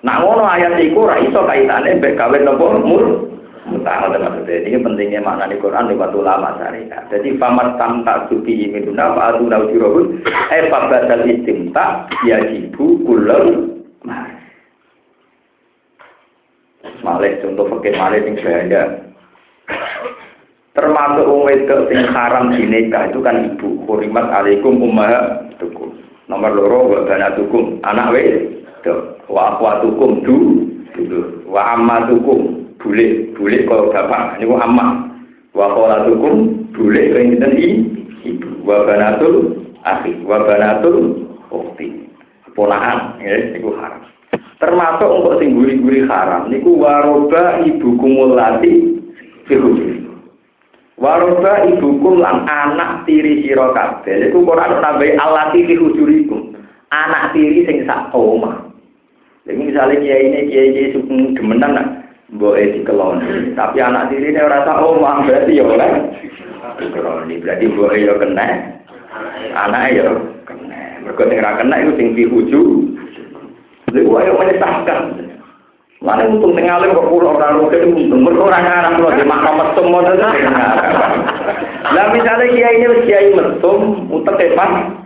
[0.00, 2.72] Nah, ngono ayat iku ora iso kaitane mbek kawin nopo?
[2.80, 3.04] Mur
[3.68, 4.66] mutah maksudnya.
[4.66, 7.04] Ini pentingnya makna di Quran lewat ulama syariat.
[7.12, 14.40] Jadi famat tamta suki minuna fa atu nau jirobun eh fabadal istimta yajibu kulal mahar.
[17.00, 18.82] Malik contoh pakai malik yang saya
[20.76, 23.84] termasuk wedok sing haram dinikah itu kan ibu.
[23.84, 27.82] Hurimat alaikum ummahatukum nomor loro wa banatukum.
[27.82, 30.36] Anak wedok wa akhwatukum du.
[30.94, 34.38] Dulu wa ammatukum bule bule kalau bapak.
[34.38, 35.10] Niku amma.
[35.50, 38.48] Wa kholatukum bule kang ibu.
[38.62, 42.06] Wa banatul akhi wa banatul ukhti
[42.54, 44.06] ponakan ya niku haram.
[44.60, 46.46] Termasuk untuk sing guri-guri haram.
[46.52, 49.02] Niku waroba ibu kumulati
[49.50, 49.99] fihujuri
[51.00, 54.30] waroba ibukum lan anak tiri sira kabeh.
[54.30, 56.54] Iku Quran nambahi alati fihujurikum
[56.92, 58.68] anak tiri sing sak omah.
[59.48, 61.86] Jadi misalnya kiai ini kiai kiai suku demenan lah
[62.36, 63.56] boleh dikeloni.
[63.56, 65.90] Tapi anak tiri ini rasa omah berarti ya oleh
[66.76, 67.34] dikeloni.
[67.40, 68.46] Berarti boleh ya kena.
[69.56, 70.06] Anak ya
[70.44, 70.80] kena.
[71.02, 72.90] Mereka sing kena itu sing fihujur
[73.90, 75.00] Lha ayo menyesatkan.
[76.00, 79.86] Mana untung alim kok kula ora rugen untung mergo ora ngarang kula di makam mesum
[79.92, 80.16] ngoten.
[81.92, 84.96] Lah misale kiai ini kiai mesum utek tepan.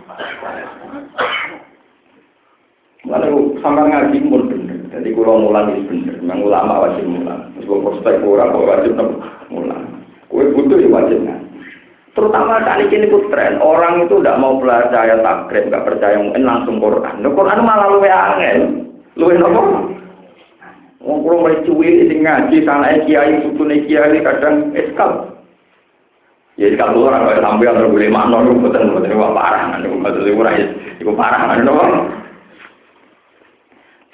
[3.11, 4.79] Lalu sampai ngaji pun bener.
[4.95, 6.15] Jadi kalau mulan itu bener.
[6.23, 7.51] Memang ulama wajib mulan.
[7.59, 8.95] Meskipun prospek orang wajib
[9.51, 9.83] mulan.
[10.31, 11.43] Kue butuh ya wajib ngaji.
[12.15, 16.79] Terutama kali ini pun tren, orang itu tidak mau percaya takrib, nggak percaya mungkin langsung
[16.79, 17.19] Quran.
[17.19, 18.87] Nah, Quran malah luwe angin,
[19.19, 19.91] luwe nopo.
[21.05, 25.37] Wong kulo mulai cuwi sing ngaji sana kiai sutune kiai kadang eskal.
[26.57, 30.33] Ya eskal orang kalau sampai atau boleh makna lu betul betul itu parah, betul itu
[30.33, 30.51] ora
[30.97, 31.85] itu parah, nopo.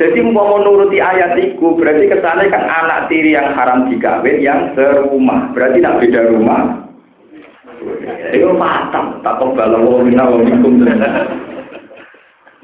[0.02, 4.74] Jadi mau menuruti ayat itu berarti ke sana kan anak tiri yang haram dikawin yang
[4.74, 6.62] serumah, berarti tidak beda rumah,
[8.34, 10.82] itu matang, tak wa minna wa minkum.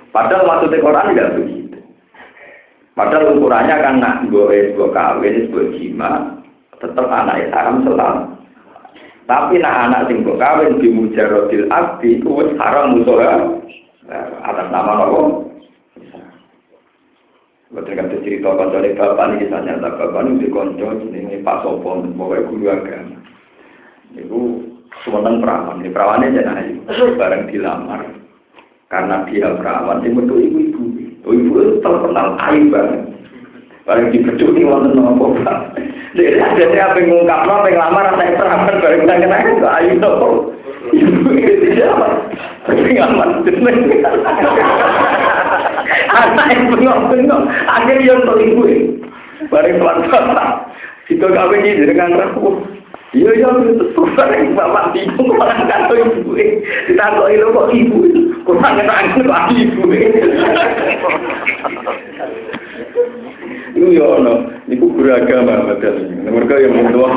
[0.10, 1.57] Padahal maksudnya Quran tidak begitu.
[2.98, 6.42] Padahal ukurannya kan nak gue gue kawin, gue jima,
[6.82, 8.42] tetap anak haram selam.
[9.30, 13.22] Tapi nak anak sing gue kawin di mujarodil abdi, itu haram musuh
[14.42, 15.20] atas nama apa?
[17.68, 22.16] Betul kan cerita konco bapak ini kisah nyata bapak ini di konco ini Pak Sopon,
[22.16, 23.18] pokoknya guru agama.
[24.16, 24.40] Itu
[25.04, 28.02] semeneng perawan, di perawannya jangan ayu, bareng dilamar.
[28.88, 30.77] Karena dia perawan, dia metu ibu-ibu.
[31.28, 33.04] Oh, ibu itu terkenal ayu banget.
[33.84, 35.36] Bareng dibeduk nih wonten nopo
[36.16, 40.28] Jadi ada saya pengungkap no, penglamar anak perawan bareng kita kena itu ayu nopo.
[40.96, 42.32] Ibu itu siapa?
[42.64, 43.44] Pengalaman
[46.08, 48.64] Anak yang bengok-bengok, akhirnya yang ibu.
[49.52, 50.64] Bareng pelan-pelan.
[51.12, 52.77] Situ kawin ini dengan rapuh.
[53.16, 57.98] Iya iya itu bareng bapak bingung orang kata ibu kita kok itu kok ibu
[58.44, 59.84] kurang kenangan kok ibu
[63.72, 65.96] itu ya no itu beragama betul.
[66.28, 67.16] Mereka yang mentua.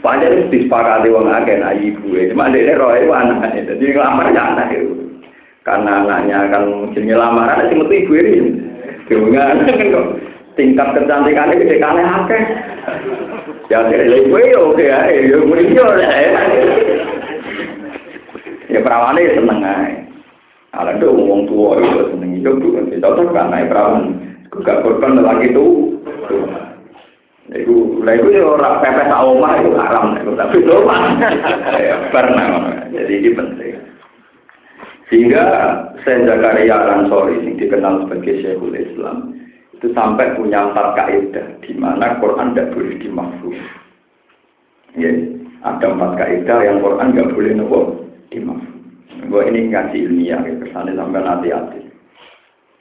[0.00, 4.72] Banyak disepakati wong akeh nak ibu cuma dia roh itu anaknya jadi ngelamar ya anak
[4.72, 5.20] itu
[5.68, 6.64] karena anaknya kan
[6.96, 8.56] jenis lamaran sih metu ibu ini
[9.04, 10.06] dengan kan kok
[10.56, 12.42] tingkat kecantikannya gede kane akeh
[13.70, 15.86] Ya lek kowe yo oke ae, yo muni yo
[18.66, 19.94] Ya perawane seneng ae.
[20.74, 24.18] Ala do wong tuwa yo seneng hidup tuh kan cocok kan ae perawan.
[24.66, 25.94] Gak korban lagi tuh.
[27.50, 30.98] Iku, lah iku yo ora pepes sak omah itu haram, tapi doa.
[31.78, 32.74] Ya pernah.
[32.90, 33.74] Jadi ini penting.
[35.10, 35.42] Sehingga
[36.06, 39.34] Sayyid Zakaria Ansori yang dikenal sebagai Syekhul Islam
[39.80, 43.56] itu sampai punya empat kaidah di mana Quran tidak boleh dimafhum.
[45.00, 45.08] Ya,
[45.64, 47.80] ada empat kaidah yang Quran nggak boleh nopo
[48.28, 48.76] dimafhum.
[49.32, 51.80] Gue ini ngaji ilmiah, ya, kesannya sampai hati-hati.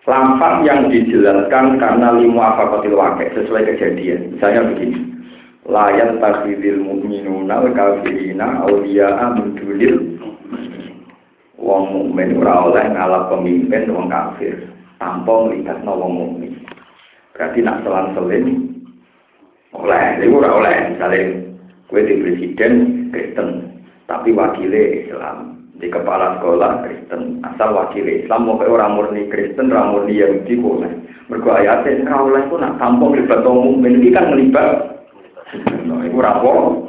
[0.09, 4.35] Lampak yang dijelaskan karena lima apa kotil wakil sesuai kejadian.
[4.35, 4.99] Misalnya begini,
[5.69, 10.19] layan takhidil mu'minuna kafirina awliya'a mendulil
[11.61, 14.57] wong mukmin ora oleh ngalap pemimpin wong kafir
[14.97, 16.57] tanpa melihat wong mukmin.
[17.39, 18.67] Berarti nak selang-seling
[19.71, 20.75] oleh, itu ora oleh.
[20.91, 21.39] Misalnya,
[21.87, 22.73] gue di presiden
[23.15, 23.79] Kristen,
[24.11, 25.59] tapi wakilnya Islam.
[25.79, 30.91] di kepala sekolah Kristen asal wakil Islam mau orang murni Kristen orang murni Yahudi boleh
[31.31, 34.99] mergo ayatnya kau oleh pun nak tampung libat umum ini kan melibat
[35.87, 36.83] nah, itu rapor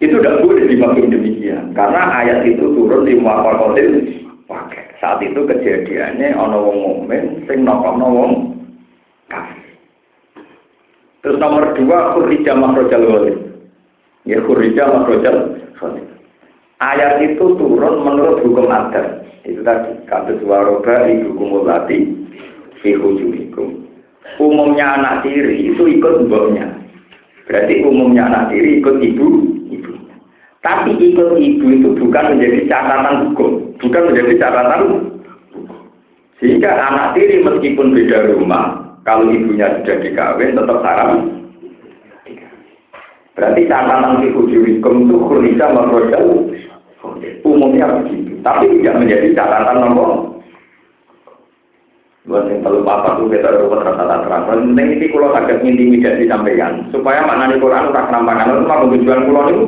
[0.00, 3.92] itu tidak boleh dimaksud demikian karena ayat itu turun di muafal kotil
[4.48, 8.32] pakai saat itu kejadiannya ono wong mukmin sing nokono wong
[11.24, 13.32] terus nomor dua kurija makrojal wali
[14.28, 16.14] ya kurija makrojal wali
[16.84, 19.24] Ayat itu turun menurut hukum adat.
[19.48, 22.12] Itu tadi kata waroba ibu kumulati
[22.84, 23.88] fi hukum.
[24.36, 26.66] Umumnya anak tiri itu ikut mboknya.
[27.48, 29.26] Berarti umumnya anak tiri ikut ibu,
[29.70, 29.92] ibu.
[30.60, 34.80] Tapi ikut ibu itu bukan menjadi catatan hukum, bukan menjadi catatan
[36.42, 41.10] Sehingga anak tiri meskipun beda rumah, kalau ibunya sudah dikawin tetap haram.
[43.34, 46.48] Berarti catatan fi hukum itu khulisa makrodal
[47.44, 48.40] Umumnya begitu.
[48.40, 50.40] Tapi tidak menjadi catatan nomor.
[52.24, 54.48] Buat yang perlu apa tuh kita rupa rata terang.
[54.48, 59.28] Penting ini kalau agak intimidasi disampaikan supaya makna di Quran tak nampakan itu mau tujuan
[59.28, 59.64] pulau itu.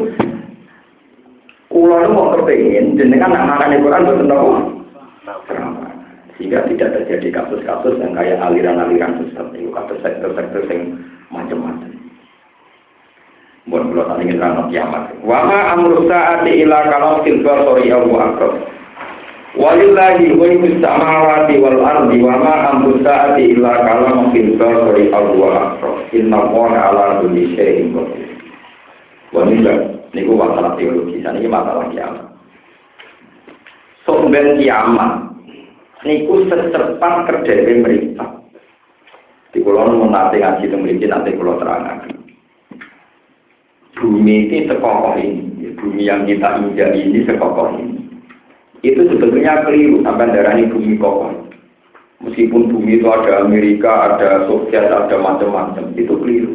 [1.68, 5.85] Pulau itu mau kepingin, jenengan nak makan di Quran betul nopo.
[6.36, 11.00] Sehingga tidak terjadi kasus-kasus yang kayak aliran-aliran sesat itu, kasus sektor-sektor yang
[11.32, 11.96] macam-macam.
[13.66, 15.02] Buat kalau tadi kita nak kiamat.
[15.26, 18.52] Wama amru saati ila kalau silva sorry Abu Akbar.
[19.58, 25.92] Walillahi ghaibu samawati wal ardi wa ma amru saati illa kalam silva sorry Abu Akbar.
[26.14, 28.28] Inna Allah ala kulli syai'in qadir.
[29.34, 29.74] Ini
[30.14, 32.24] niku masalah teologi, ini masalah kiamat.
[34.06, 35.25] Somben kiamat
[36.04, 38.26] niku secepat kerja mereka.
[39.54, 42.04] Di pulau mau nanti ngaji itu nanti pulau terang
[43.96, 47.96] bumi ini sekokoh ini, bumi yang kita injak ini sekokoh ini.
[48.84, 51.32] Itu sebetulnya keliru sampai darah ini bumi kokoh.
[52.20, 56.52] Meskipun bumi itu ada Amerika, ada Soviet, ada macam-macam, itu keliru.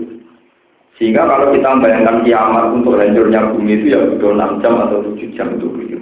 [0.98, 5.38] Sehingga kalau kita membayangkan kiamat untuk hancurnya bumi itu ya butuh 6 jam atau 7
[5.38, 6.01] jam itu keliru.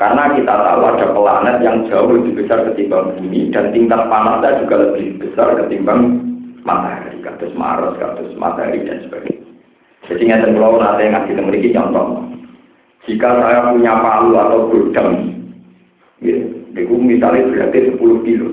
[0.00, 4.76] Karena kita tahu ada planet yang jauh lebih besar ketimbang bumi dan tingkat panasnya juga
[4.88, 6.00] lebih besar ketimbang
[6.66, 9.46] matahari, kados Mars, kados matahari dan sebagainya.
[10.10, 12.26] Jadi nggak pulau nanti ngasih memiliki contoh.
[13.06, 15.10] Jika saya punya palu atau gudang,
[16.22, 16.38] ya,
[16.78, 18.48] itu misalnya beratnya 10 kilo.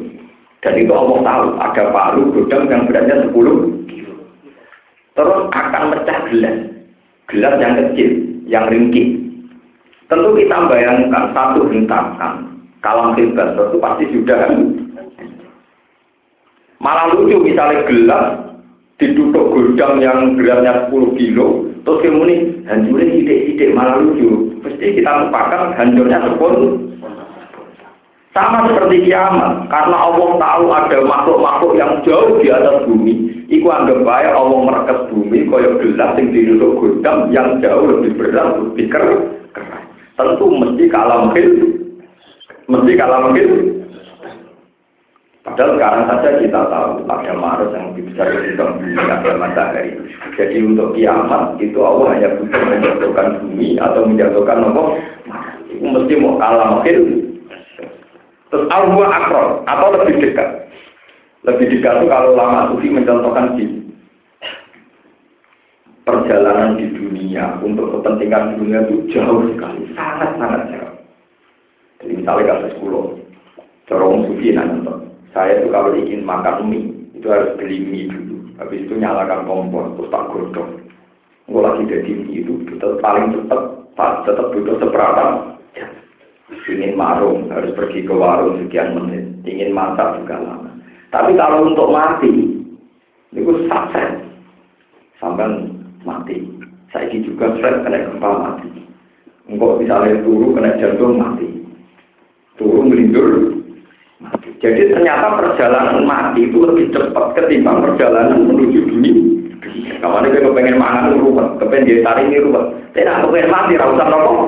[0.60, 4.14] Dan itu Allah tahu ada palu gudang yang beratnya 10 kilo.
[5.14, 6.58] Terus akan pecah gelas.
[7.30, 8.10] Gelas yang kecil,
[8.50, 9.29] yang ringkih.
[10.10, 12.50] Tentu kita bayangkan satu hentakan.
[12.82, 14.50] Kalam hebat itu pasti sudah
[16.80, 18.26] Malah lucu misalnya gelas
[18.98, 24.56] ditutup gudang yang beratnya 10 kilo, terus kemudian hancurnya sidik-sidik malah lucu.
[24.64, 26.88] Pasti kita lupakan hancurnya sepuluh.
[28.32, 33.44] Sama seperti kiamat, karena Allah tahu ada makhluk-makhluk yang jauh di atas bumi.
[33.52, 38.56] Iku anggap baik Allah merekas bumi, koyok gelas yang ditutup gudang yang jauh lebih berat,
[38.56, 39.39] lebih keras.
[40.20, 41.48] Tentu mesti kalah mungkin,
[42.68, 43.80] mesti kalah mungkin
[45.50, 49.98] Padahal sekarang saja kita tahu ada Mars yang besar ketimbang bumi ada matahari.
[50.38, 54.84] Jadi untuk kiamat itu Allah hanya butuh menjatuhkan bumi atau menjatuhkan apa?
[55.72, 56.98] Itu mesti mau kalah mungkin.
[58.52, 60.50] Terus Allah akron atau lebih dekat.
[61.48, 63.79] Lebih dekat itu kalau lama sufi mencontohkan di
[66.10, 70.96] perjalanan di dunia untuk kepentingan dunia itu jauh sekali, sangat sangat jauh.
[72.02, 73.14] Jadi misalnya kasus pulau,
[73.86, 74.90] corong sufi nanti
[75.30, 78.50] saya itu kalau ingin makan mie, itu harus beli mie dulu.
[78.58, 80.72] Habis itu nyalakan kompor, terus tak godong.
[81.46, 85.54] Gue lagi jadi mie itu, tetap paling cepat, tetap butuh seberapa
[86.70, 89.26] Ingin marung, harus pergi ke warung sekian menit.
[89.42, 90.70] Ingin masak juga lama.
[91.10, 92.62] Tapi kalau untuk mati,
[93.34, 94.22] itu sukses.
[95.18, 95.50] Sampai
[96.06, 96.36] mati.
[96.90, 98.70] Saya juga stres kena gempa mati.
[99.50, 101.48] Enggak misalnya turun kena jantung mati.
[102.58, 103.60] Turun melindur
[104.60, 109.16] jadi ternyata perjalanan mati itu lebih cepat ketimbang perjalanan menuju dunia.
[110.04, 112.68] Kamu ini kepengen mangan ruwet, kepengen dia tarik ini ruwet.
[112.92, 114.40] Tidak kepengen mati, rausan rokok.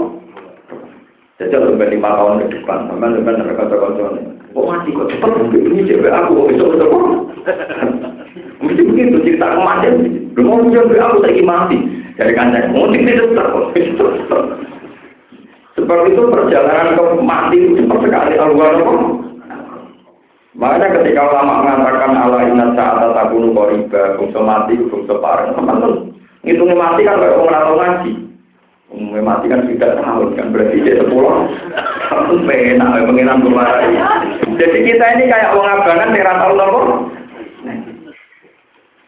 [1.39, 4.20] Jadi sampai lima tahun ke depan, sampai sampai mereka terkonsol.
[4.52, 6.91] Oh mati kok cepat, ini cewek aku, kok besok besok
[8.62, 9.93] Mesti begitu cerita kemarin.
[10.38, 11.78] Lu mau cewek aku lagi mati.
[12.16, 14.22] Dari kancing, mau tidak terus
[15.80, 18.36] Sebab itu perjalanan ke mati itu cepat sekali.
[18.38, 18.70] Allah
[20.51, 26.12] Makanya ketika ulama mengatakan Allah inna saat takunu koriba, bungsu mati, bungsu parang, teman-teman.
[26.43, 28.12] Ngitungnya mati kan kayak orang ngaji.
[28.91, 31.47] Umumnya mati kan sudah tahun kan berarti dia sepuluh
[32.43, 33.91] penak pengiran kemarin.
[34.59, 36.53] Jadi kita ini kayak uang abangan yang tahu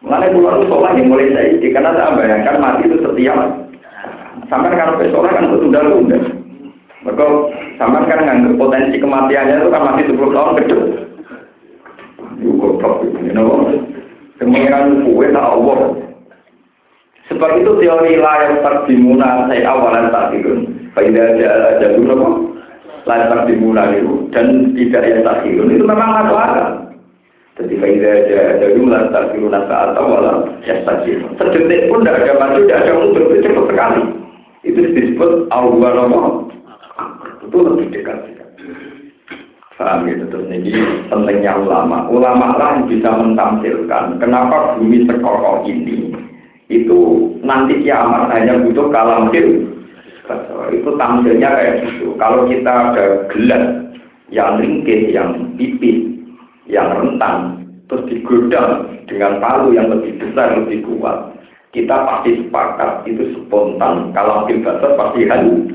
[0.04, 3.38] pulau itu sholat yang mulai saya karena saya bayangkan mati itu setiap
[4.52, 6.18] sampai kalau sholat kan itu tunda tunda.
[7.04, 7.24] Maka
[7.76, 10.88] sama kan nganggap potensi kematiannya itu kan masih 10 tahun ke depan.
[12.40, 13.76] Itu goblok ini nopo.
[14.40, 15.78] Pengiran kue tak Allah.
[17.28, 20.60] Sebab itu teori layar terdimuna saya awalan tak dirun.
[20.96, 21.28] Faidah
[21.80, 22.28] jatuh nopo
[23.04, 26.83] layar terdimuna itu dan tidak yang tak dirun itu memang masuk.
[27.54, 31.38] Jadi faidah jatuh layar terdimuna saat awalan ya tak dirun.
[31.38, 34.02] Sedetik pun tidak ada maju, tidak ada mundur, itu cepat sekali.
[34.66, 36.50] Itu disebut nopo.
[37.46, 38.18] Itu lebih dekat.
[39.74, 40.70] Paham gitu terus ini
[41.10, 42.06] pentingnya ulama.
[42.06, 46.14] Ulama lah yang bisa mentampilkan kenapa bumi sekokoh ini
[46.70, 47.00] itu
[47.42, 49.66] nanti kiamat hanya butuh kalam fil.
[50.70, 52.14] Itu tampilnya kayak gitu.
[52.22, 53.64] Kalau kita ada gelas
[54.30, 56.13] yang ringkih, yang pipih,
[56.70, 61.34] yang rentang, terus digodam dengan palu yang lebih besar, lebih kuat,
[61.74, 64.14] kita pasti sepakat itu spontan.
[64.14, 65.66] Kalau fil pasti halu.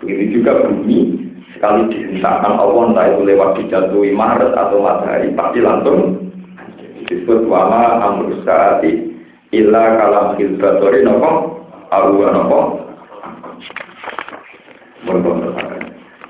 [0.00, 1.26] Begitu juga bumi
[1.56, 6.28] sekali dihentakkan Allah entah itu lewat dijatuhi Maret atau matahari pasti langsung
[7.08, 9.16] disebut wama amrus saati
[9.56, 12.60] illa kalam hilbatori nopo awa nopo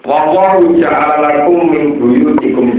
[0.06, 2.78] Wawahu ja'ala lakum min buyutikum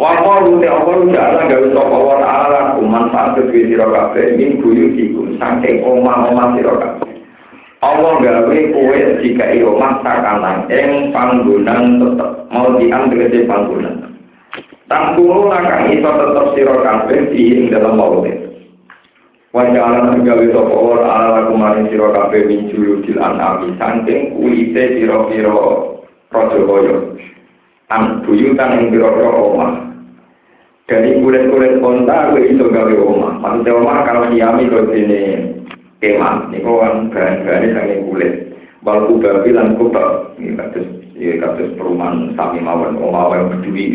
[0.00, 4.56] Wapa rute apa rute ala gawe sapa wa taala kuman pantep iki sira kabeh ning
[4.64, 7.12] buyu dikun sangke omah-omah sira kabeh.
[7.84, 13.96] Allah gawe kowe jika iyo masa kalan eng panggonan tetep mau diambil di panggonan.
[14.88, 18.38] Tangkulo lakan itu tetep sira kabeh di ing dalam maulid.
[19.52, 24.96] Wajah alam gawe sapa wa taala kuman sira kabeh ning buyu dil anami sangke kulite
[24.96, 25.92] sira-sira
[26.32, 27.12] Rojo Boyo,
[27.92, 29.92] An buyutan ing siro omah.
[30.88, 33.36] Dari kulit-kulit onta gue iso gawe omah.
[33.36, 35.20] Maksudnya omah kalau diami kau sini
[36.00, 38.32] kemah niku kan bahan-bahane saking kulit.
[38.80, 40.88] Wal kubabi lan kubab ini kados
[41.20, 43.86] ya kados perumahan sami mawon omah yang berdui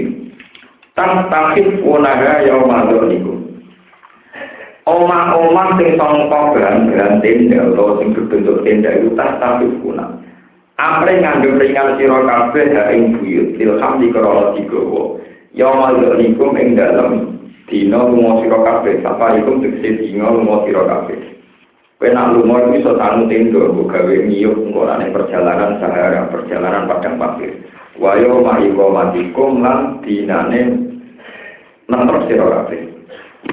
[0.94, 3.34] tan takif unaha yaumador niku.
[4.88, 10.27] Omah-omah sing sangka bahan-bahan tenda atau sing berbentuk tenda itu tas takif kuna
[10.78, 15.18] Apre ngandung ringan sira kabeh ha ing buyut ilham di krana digawa
[15.58, 21.18] yaumador niku ing dalem dina lunga sira kabeh sapa iku tegese dina lunga sira kabeh
[21.98, 27.58] Kowe nak lunga iso tanu tendo gawe ngiyup ngorane perjalanan sahara, perjalanan padang pasir.
[27.98, 30.78] Wayo mahiko matikum lan dinane
[31.90, 32.97] nemper sira kabeh.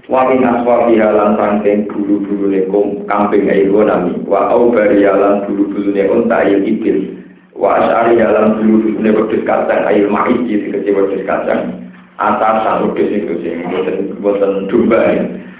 [0.08, 4.16] Wa min aswa bihalan sangking bulu-bulu nekum kambing ayo nami.
[4.24, 7.20] Wa au barialan bulu-bulu ne unta ayo ibil.
[7.52, 11.84] Wa asari halan bulu-bulu ne wedhus kacang ayo mais iki kece wedhus kacang.
[12.16, 15.00] Atasan wedhus iku sing boten boten domba.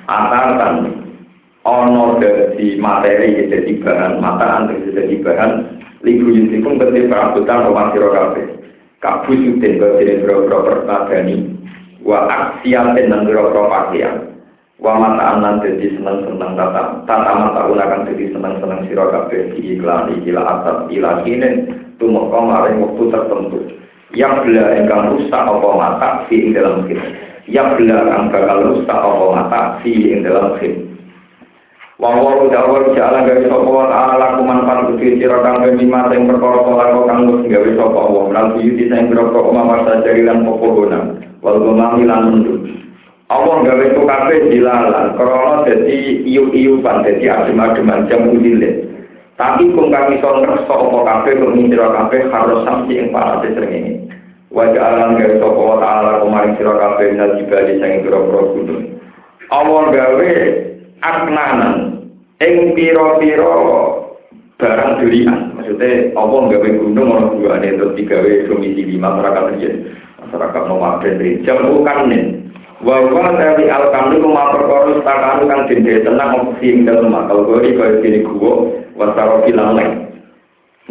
[0.09, 1.05] Atasan
[1.65, 8.13] ono dari materi jadi bahan mata antri jadi bahan libu yusikum ketika perabutan rumah siro
[8.13, 8.43] kafe
[9.01, 11.54] kabu sutin ke sini bro-bro pertagani
[12.05, 14.37] wa aksiatin dan bro-bro pakaian
[14.77, 20.43] wa mata anan jadi seneng-seneng tata tata mata unakan jadi seneng-seneng siro kafe iklan ikila
[20.45, 23.59] atas ila kinin tumeka maring waktu tertentu.
[24.15, 27.01] Yang bela ingkang rusak apa mata fi dalam khid
[27.51, 29.91] yang bela kang bakal rusak apa mata fi
[30.23, 30.84] dalam khid
[31.95, 36.67] Wawal dawal jalan gawe sapa wa ta'ala laku manfaat kudu sira kang bima sing perkara
[36.67, 41.55] laku kang wis gawe sapa wa lan buyuti sing perkara omah sajari lan popohonan wal
[41.63, 42.67] gumami lan mendut
[43.31, 48.91] Allah gawe itu kabeh dilalan krana dadi iyu-iyupan dadi adem-ademan jam udile
[49.39, 54.03] tapi kung kami iso ngerasa apa kung sira kabeh harus samsi ing parate srengenge.
[54.51, 58.83] Wajah alam gawe sapa wa ta'ala kumaring sira kabeh nal jibali sing pira-pira gunung
[59.55, 60.31] Allah gawe
[61.05, 61.75] aknanan
[62.41, 63.57] ing piro-piro
[64.57, 69.71] barang durian maksudnya apa gawe gunung orang dua ini terus digawe domisili masyarakat aja
[70.25, 72.25] masyarakat nomaden jam bukan nih.
[72.85, 78.03] Wawa dari al-kamri kuma perkara setakan kan dende tenang opsi ing dalem makal gori kaya
[78.05, 80.13] gini gua wasaro kilang leng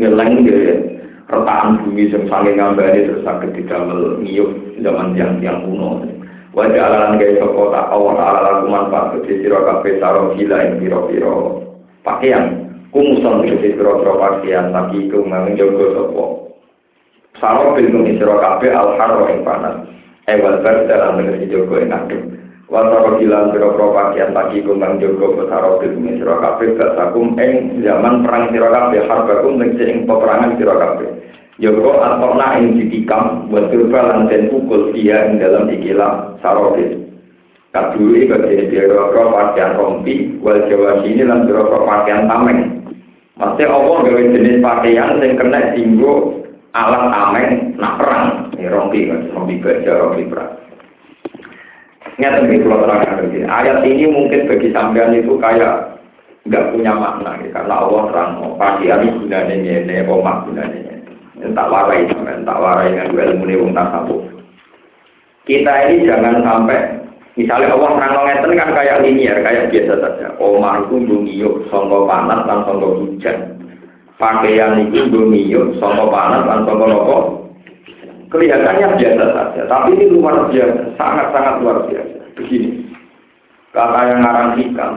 [0.01, 0.89] ngeleng gitu
[1.29, 4.49] retakan bumi yang saling ngambani terus sakit di dalam ngiyuk
[4.81, 6.01] zaman yang yang kuno
[6.53, 10.77] Wajah alalan gaya soko tak awal ala laku manfaat kecil siro kafe saro gila yang
[10.77, 11.65] piro-piro
[12.05, 12.69] pakaian.
[12.93, 16.25] Kumusan kecil piro-piro pakaian tapi itu memang jogo soko
[17.41, 19.89] saro bingung siro kafe al haro yang panas.
[20.29, 22.05] Ewal ber dalam negeri jogo yang
[22.71, 28.55] Wasaro bilang sira-sira pakaian pagi kumbang jogo besaro bil sira kabeh basakum ing zaman perang
[28.55, 31.09] sira kabeh harbakum ning ing peperangan sira kabeh.
[31.59, 37.03] Jogo atokna ing ditikam buat turba pukul dia ing dalam ikilah sarobil.
[37.75, 42.79] Kaduri bagi sira-sira pakaian rompi wal jawa sini lan sira-sira pakaian tameng.
[43.35, 48.27] Maksudnya Allah gawe jenis pakaian yang kena tinggu alat tameng nak perang.
[48.55, 50.62] Ini rompi, rompi baja, rompi perang.
[52.13, 52.85] Kalau
[53.25, 53.45] begini.
[53.49, 55.97] Ayat ini mungkin bagi sampean itu kayak
[56.45, 61.49] nggak punya makna ya, karena Allah terang oh, pakaian gunanya ini, omah gunanya ini.
[61.55, 64.23] Tak warai sampean, tak warai dengan ilmu ini tasawuf.
[65.47, 66.79] Kita ini jangan sampai
[67.33, 70.27] Misalnya Allah terang ngeten kan kayak linier, kayak biasa saja.
[70.37, 73.57] Omah itu dungiyo, songko panas dan songko hujan.
[74.21, 77.42] Pakaian itu dungiyo, songko panas dan songko nopo
[78.33, 82.17] kelihatannya biasa saja, tapi ini luar biasa, sangat-sangat luar biasa.
[82.33, 82.89] Begini,
[83.69, 84.93] kata yang ngarang hikam,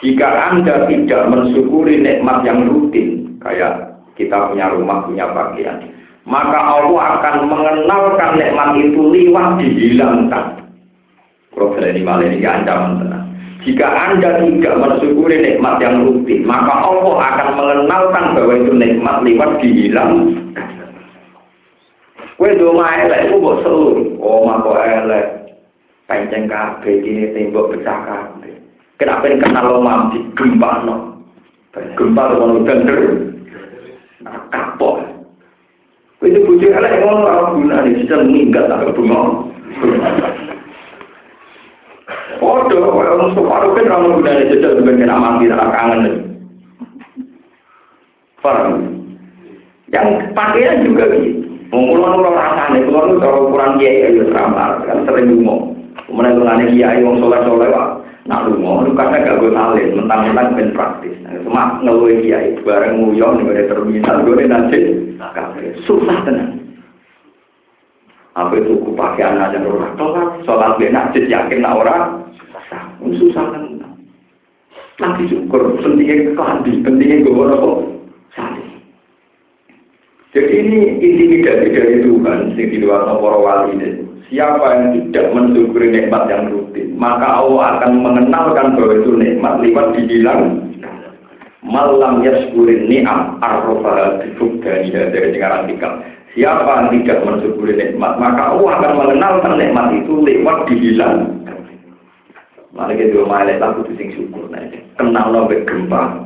[0.00, 5.76] jika Anda tidak mensyukuri nikmat yang rutin, kayak kita punya rumah, punya pakaian,
[6.24, 10.44] maka Allah akan mengenalkan nikmat itu liwat dihilangkan.
[11.52, 13.24] Kalau ini malah ini ancaman tenang.
[13.60, 19.60] Jika Anda tidak mensyukuri nikmat yang rutin, maka Allah akan mengenalkan bahwa itu nikmat liwat
[19.60, 20.79] dihilangkan.
[22.40, 24.16] Kue doma elek, ku mbok selu.
[24.16, 25.52] Oh, mako elek.
[26.08, 28.56] Penceng kabeh iki tembok pecah kabeh.
[28.96, 31.20] Kenapa ini kenal lo mampi gempa no?
[31.76, 33.28] Gempa lo mau bener.
[34.24, 35.04] Nah, kapok.
[36.16, 39.20] Kue itu bujuk elek ngono ora guna nih, bisa meninggal tak bunga.
[42.40, 46.14] Podo, orang separuh kan orang guna nih, sebagai nama mati tak kangen nih.
[48.40, 48.72] Paham?
[49.92, 51.39] Yang pakaian juga gitu.
[51.70, 55.78] Mengulon ulon rasane, ulon itu kalau kurang kiai ya terampar, kan sering ngomong.
[56.10, 57.88] Kemudian itu nanti kiai wong soleh soleh pak,
[58.26, 61.14] nak lungo, itu karena gak gue salin, mentang-mentang ben praktis.
[61.46, 64.80] Cuma ngeluhin kiai, bareng nguyon, nih gue terminal, gue nanti
[65.86, 66.58] susah tenang.
[68.34, 72.02] Apa itu ku pakai anak yang orang kan, sholat benak, yakin nak orang,
[73.14, 73.94] susah tenang.
[74.98, 77.99] Nanti syukur, pentingnya kelambi, pentingnya gue salin.
[80.30, 83.88] Jadi ini intimidasi dari Tuhan yang di luar para wali ini.
[84.30, 89.86] Siapa yang tidak mensyukuri nikmat yang rutin, maka Allah akan mengenalkan bahwa itu nikmat lewat
[89.98, 90.70] dibilang
[91.66, 95.98] malam yaskurin ni'am arrofa bifugdani dari dengaran tikam.
[96.30, 101.42] Siapa yang tidak mensyukuri nikmat, maka Allah akan mengenalkan nikmat itu lewat dibilang.
[102.70, 104.62] Mari kita malah lagu sing syukur, nah,
[104.94, 106.22] kenal nabe gempa,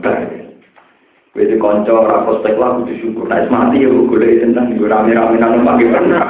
[1.34, 6.22] Wede konco ora prospek lah kudu mati ya golek tentang yo rame-rame nang pagi pernah.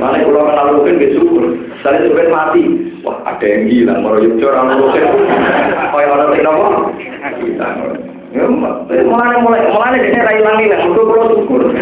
[0.00, 1.52] Mana kalau mungkin gak syukur.
[1.84, 2.64] Saya sudah mati.
[3.04, 4.00] Wah ada yang gila.
[4.00, 5.04] Mau yuk orang mungkin.
[5.92, 6.68] Kaya orang lain apa?
[7.36, 7.68] Kita.
[9.04, 10.80] Mulai mulai mulai dia rai langi lah.
[10.88, 11.68] Untuk kalau syukur.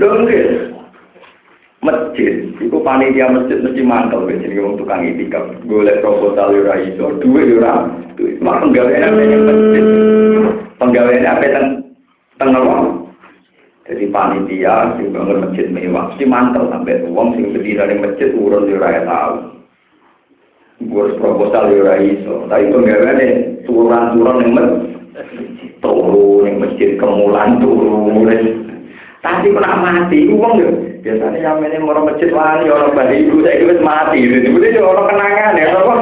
[0.00, 0.79] Lho
[1.80, 2.44] masjid.
[2.60, 4.40] Itu panitia masjid mesti mantel wis.
[4.44, 7.58] Jadi wong tukang itikaf golek proposal yo ora iso duwe yo
[8.44, 9.84] mak penggawean apa yang masjid.
[10.76, 11.66] Penggawean apa teng
[12.36, 12.52] teng
[13.90, 18.70] jadi panitia sing bangun masjid mewah mesti mantel sampai wong sing berdiri dari masjid urun
[18.70, 19.32] yo ora tau.
[20.86, 22.46] Gue proposal yo ora iso.
[22.46, 23.26] Tapi penggaweane
[23.66, 24.90] turun-turun ning masjid.
[25.82, 28.14] Turu ning masjid kemulan turu
[29.20, 30.70] tapi pernah mati uang yo
[31.04, 34.16] biasanya yang ini mau masjid wani orang bali ibu saya itu mati.
[34.16, 35.94] Itu itu orang kenangan ya apa?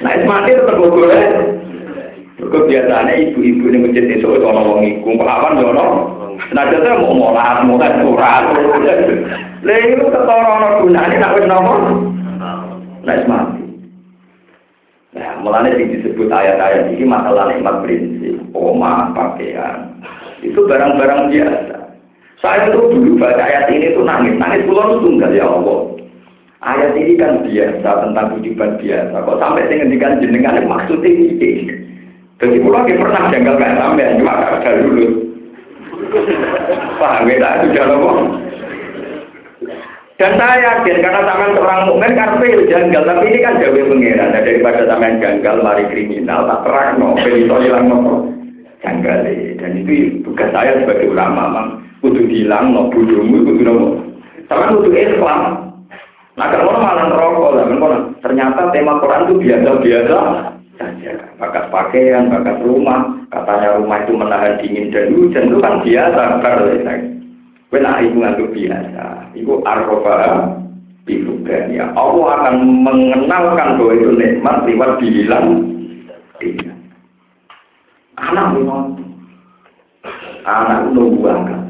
[0.00, 1.20] Nah itu mati tetap ya.
[2.40, 5.12] Kok biasanya ibu-ibu ini masjid itu itu orang wong iku.
[5.20, 5.86] Pahlawan yo ono.
[6.56, 8.42] Nah jadi mau molat molat surat
[9.62, 11.46] lha itu ketara ono gunane nak wis
[13.02, 13.60] nah itu mati.
[15.12, 19.92] Nah, mulanya disebut ayat-ayat ini masalah nikmat prinsip, oma, pakaian.
[20.40, 21.81] Itu barang-barang biasa.
[22.42, 25.78] Saya itu dulu baca ayat ini tuh nangis, nangis pulau itu tunggal ya Allah.
[26.58, 29.14] Ayat ini kan biasa tentang kehidupan biasa.
[29.14, 31.74] Kok sampai dengan dikan jenengan maksudnya ini.
[32.42, 35.06] Jadi pulau lagi pernah janggal kayak sampai cuma ada dulu.
[36.98, 37.62] Paham ya?
[37.62, 38.14] Sudah loh.
[40.18, 44.34] Dan saya yakin karena sampean seorang mukmin karpe janggal, tapi ini kan jauh pengiran.
[44.34, 47.98] Nah, daripada sampean janggal mari kriminal tak terang no, benito hilang no
[48.82, 49.18] janggal.
[49.62, 51.68] Dan itu tugas saya sebagai ulama, mang
[52.02, 53.86] kudu bilang no bodohmu kudu nopo
[54.50, 55.40] sama kudu Islam
[56.36, 60.18] nah kalau malah rokok lah kan ternyata tema Quran itu biasa-biasa
[60.82, 61.12] saja.
[61.38, 63.22] Bakat pakaian bakat rumah.
[63.32, 66.22] Katanya rumah itu menahan dingin dan hujan itu kan biasa
[67.72, 70.44] Wena iku ngantuk biasa, iku arrofa
[71.08, 71.88] bifukan ya.
[71.96, 75.46] Allah akan mengenalkan bahwa itu nikmat lewat bilang
[76.36, 76.76] tidak.
[78.20, 78.92] Anak memang
[80.44, 81.61] anak nunggu angkat.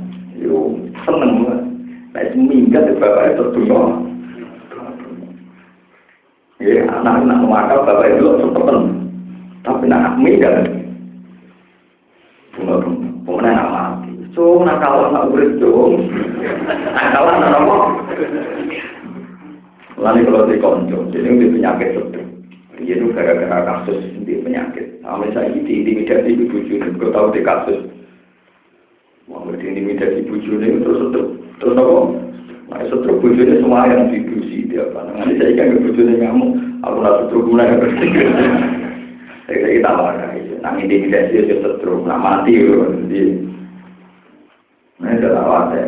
[0.43, 0.75] Yo
[1.07, 1.61] seneng banget.
[2.13, 3.83] Nah, seminggat di bapak itu dunia.
[6.61, 8.79] Ya, anak nak mewakal bapak itu tepen.
[9.63, 10.67] Tapi nak minggat.
[12.53, 13.09] Bunga bunga.
[13.25, 14.13] Bunga nak mati.
[14.37, 16.11] So, nakal nak urip dong.
[16.93, 17.77] Nakal nak apa?
[20.03, 22.19] Lalu kalau di konco, jadi ini penyakit stroke.
[22.83, 24.99] Dia itu gara-gara kasus di penyakit.
[25.07, 27.87] Nah, misalnya di intimidasi di bujur, kau tahu di kasus.
[29.31, 31.29] Mau di intimidasi bujur ini terus terus
[31.63, 31.95] terus apa?
[32.73, 35.15] Nah, stroke bujur ini semua yang dibusi dia apa?
[35.15, 36.47] Nanti saya kan bujur ini kamu,
[36.83, 37.71] aku nggak stroke mulai
[39.43, 42.91] Saya kita marah, nah intimidasi itu stroke, nah mati loh.
[45.03, 45.87] Nah, itu lawat ya.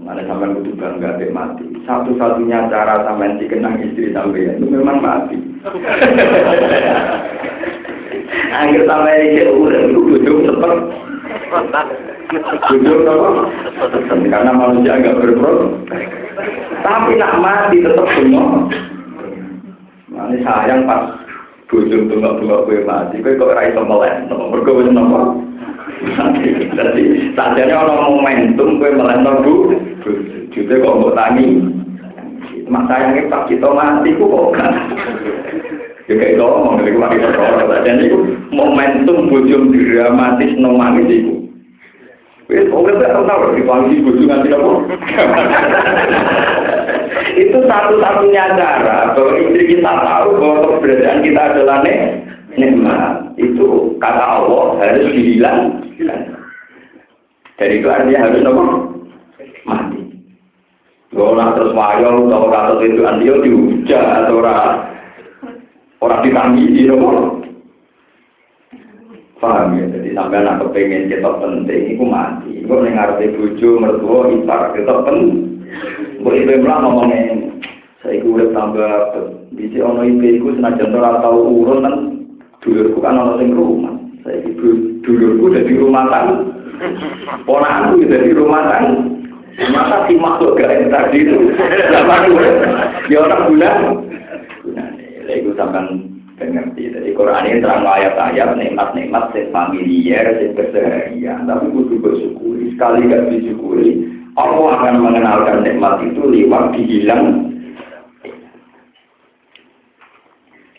[0.00, 1.64] Mana sampai butuh bangga deh mati.
[1.84, 5.36] Satu-satunya cara sampai dikenang istri sampai itu memang mati.
[8.50, 10.80] Akhir sampai ini udah itu sepet.
[14.30, 15.72] Karena manusia agak berproses.
[16.80, 18.70] Tapi nak mati tetap semua.
[20.10, 21.20] Mana sayang pas
[21.70, 25.38] bujung tunggu-tunggu gue mati, gue kok rai lain, nomor gue nomor.
[26.74, 27.02] Jadi
[27.36, 29.54] sajane ana momentum kowe melehno bu.
[30.50, 31.62] Jute kok mbok tangi.
[32.70, 34.72] Mak sayange pas kita mati ku kok kan.
[36.10, 37.86] Ya itu ngomong dari kemarin perkara.
[37.86, 38.18] Dan itu
[38.50, 41.39] momentum bujum dramatis nomangis itu.
[42.50, 43.62] Saya tahu di
[44.50, 44.72] apa.
[47.38, 51.78] itu satu-satunya cara bahwa istri kita tahu bahwa keberadaan kita adalah
[52.58, 53.12] nikmat.
[53.38, 55.78] Itu kata Allah harus dihilang.
[57.60, 58.62] Dari itu artinya harus nopo
[59.68, 60.00] mati.
[61.14, 64.62] Orang terus wayo atau terus itu antio dihujat atau orang
[66.02, 67.39] orang ditangisi nopo.
[69.40, 69.88] Paham ya?
[69.88, 72.60] Jadi sampai anak kepengen kita penting, itu mati.
[72.68, 75.64] Gue dengar di buju, mertua, ipar, kita penting.
[76.20, 77.56] Gue itu yang ngomongin,
[78.04, 78.92] saya gue tambah,
[79.56, 81.94] bisa ono gue senajan tahu urun kan,
[82.60, 83.96] dulurku kan ono sing rumah.
[84.28, 86.36] Saya ibu dulurku jadi rumah tangga.
[87.48, 89.08] Ponakku jadi rumah tangga.
[89.72, 91.52] Masa si makhluk gak tadi itu,
[91.92, 92.48] sama gue,
[93.12, 93.76] ya orang bulan.
[94.72, 94.88] Nah,
[95.36, 96.09] itu sampai
[96.48, 96.96] ngerti.
[96.96, 101.44] Jadi Quran ini terang ayat-ayat, nikmat-nikmat, sing familiar, sing keseharian.
[101.44, 102.72] Tapi butuh bersyukuri.
[102.72, 104.08] Sekali gak disyukuri,
[104.40, 107.50] Allah akan mengenalkan nikmat itu lewat dihilang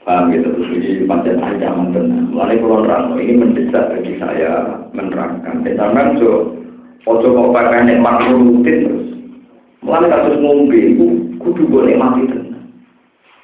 [0.02, 2.26] Paham gitu, terus ini macam ancaman benar.
[2.34, 5.62] Mulai pulau rano ini mendesak bagi saya menerangkan.
[5.62, 6.58] Misalkan so,
[7.06, 9.08] ojo kok pakai nikmat rutin terus.
[9.86, 10.98] Mulai kasus ngombe
[11.38, 12.66] kudu boleh mati tenang.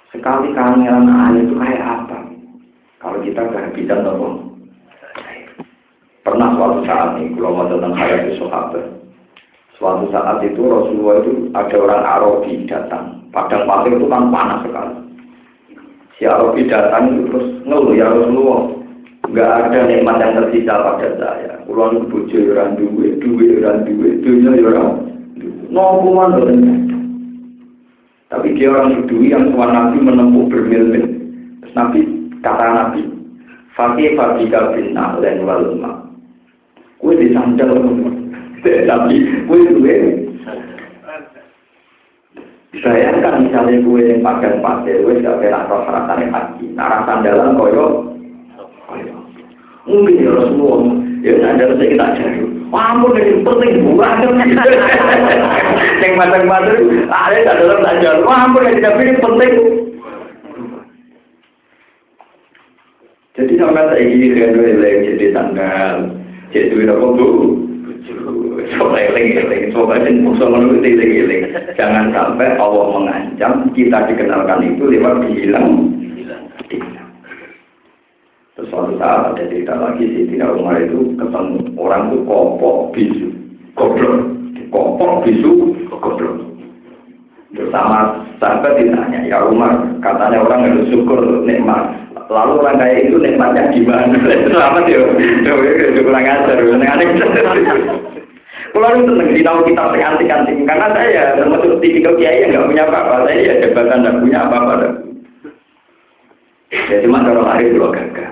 [0.09, 2.06] Sekali kangelan air itu kayak apa?
[3.07, 4.47] Kalau kita kehabisan atau
[6.27, 8.83] Pernah suatu saat nih, kalau mau tentang hayat sahabat,
[9.79, 13.23] suatu saat itu Rasulullah itu ada orang Arabi datang.
[13.31, 15.07] Padang pasir itu kan panas sekali
[16.19, 18.75] Si Arabi datang itu terus ngeluh ya Rasulullah.
[19.23, 21.53] Enggak ada nikmat yang tersisa pada saya.
[21.63, 24.83] Kulon bojo ya ora duwe, duwe ora duwe, dunya ya ora.
[25.71, 26.43] Nopo man
[28.27, 31.05] Tapi dia orang Yudui yang Tuhan Nabi menempuh bermil-mil.
[31.63, 33.01] Terus Nabi, kata Nabi,
[33.77, 35.91] Fakih Fakika bin Na'len wal Ma.
[36.97, 37.77] Kue disandal,
[38.89, 39.15] tapi
[39.45, 39.95] kue duwe
[42.77, 46.65] Bayangkan misalnya gue yang pakai pasir, gue gak kena roh rasanya haji.
[46.77, 48.13] Narah sandalan koyo,
[49.88, 50.93] mungkin ya Rasulullah,
[51.25, 52.07] ya sandal saya kita.
[52.67, 54.27] Wah, ampun, penting bukan.
[56.03, 56.75] Yang macam-macam,
[57.07, 58.15] ada sandalan tak.
[58.27, 59.53] Wah, ampun, tapi penting.
[63.38, 65.95] Jadi sampai saya ini dengan jadi sandal,
[66.49, 67.29] jadi duit apa bu?
[71.77, 75.93] Jangan sampai Allah mengancam kita dikenalkan itu lewat dihilang.
[78.57, 83.29] Terus suatu saat ada cerita lagi si Tina Umar itu ketemu orang itu kopok bisu,
[83.77, 84.33] goblok,
[84.73, 86.41] kopok bisu, goblok.
[87.53, 92.06] Bersama sampai ditanya, ya Umar, katanya orang harus syukur nikmat.
[92.28, 94.11] Lalu orang kaya itu nikmatnya gimana?
[94.51, 94.99] Selamat ya,
[96.03, 96.59] kurang ajar,
[98.78, 103.25] kalau itu seneng tahu kita antik-antik karena saya termasuk tipikal kiai yang nggak punya apa-apa.
[103.25, 104.73] Saya ya jabatan nggak punya apa-apa.
[106.69, 108.30] Ya cuma cara lahir itu gagah.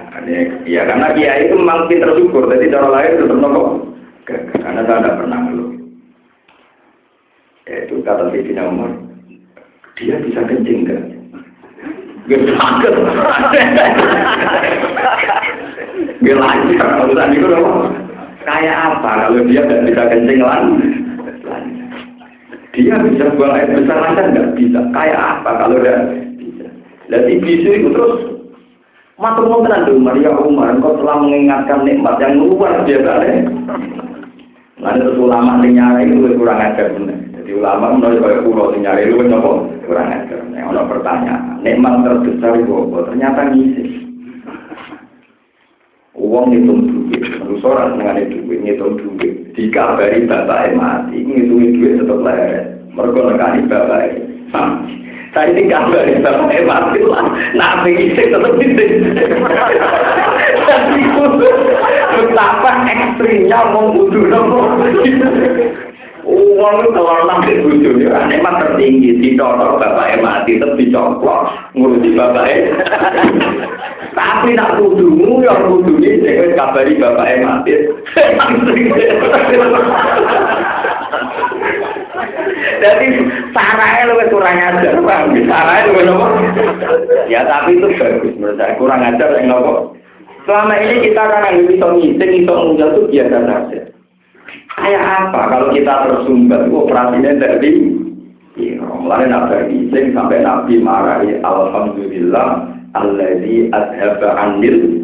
[0.69, 3.89] Ya karena kiai itu memang pinter syukur, jadi cara lahir tetap nopo
[4.29, 4.59] gagah.
[4.59, 5.71] Karena saya tidak pernah ngeluh.
[7.65, 8.91] Itu kata Sayyidina Umar,
[9.97, 10.85] dia bisa kencing?
[10.85, 11.14] Gak
[12.29, 12.93] sakit.
[16.25, 17.93] Gak lancar, urusan itu dong.
[18.45, 20.63] Kayak apa kalau dia nggak bisa kencing lan?
[22.73, 24.79] Dia bisa buang air besar lancar nggak bisa.
[24.93, 25.97] Kayak apa kalau dia
[26.37, 26.65] bisa?
[27.09, 28.35] Jadi bisu itu terus
[29.15, 33.47] Matur nuwun tenan Umar ya Umar, engkau telah mengingatkan nikmat yang luar biasa.
[34.75, 37.24] Lalu terus ulama sing nyari itu kurang ajar bener.
[37.45, 39.51] Jadi ulama menurut kaya pulau sing nyari itu apa?
[39.85, 40.41] Kurang ajar.
[40.49, 42.97] Yang ada pertanyaan, nikmat terbesar itu apa?
[43.13, 43.83] Ternyata ngisi.
[46.17, 49.53] Uang ngitung duit, manusia orang dengan duit, ngitung duit.
[49.53, 52.81] Dikabari bapak mati, ngitung duit tetap leret.
[52.97, 54.01] Mereka nekani bapak
[55.35, 57.29] saya ini kabar ya, bapak mati lah.
[57.53, 58.85] Nabi ini tetap ini.
[60.65, 61.03] Jadi
[62.09, 64.33] betapa ekstrimnya mau butuh.
[66.25, 72.17] Uang itu kalau nanti butuh ya, emang tertinggi di contoh bapak mati tetap dicoplok ngurusi
[72.17, 72.49] bapak
[74.17, 77.77] Tapi nak kudumu yang kudu ini, saya kabari bapak mati.
[82.55, 83.07] Jadi
[83.53, 85.23] sarahnya lebih kurang ajar, bang.
[85.45, 86.25] Sarahnya lebih nopo.
[87.29, 88.77] Ya tapi itu bagus menurut saya.
[88.79, 89.93] Kurang ajar yang nopo.
[90.45, 91.85] Selama ini kita yang bisa
[92.29, 93.94] bisa ngujal itu biasa saja.
[94.75, 95.39] Kayak apa?
[95.49, 98.05] Kalau kita tersumbat, operasinya dari
[98.55, 105.03] Iya, mulai nabi ngising sampai nabi marahi alhamdulillah alladzi adhaba anil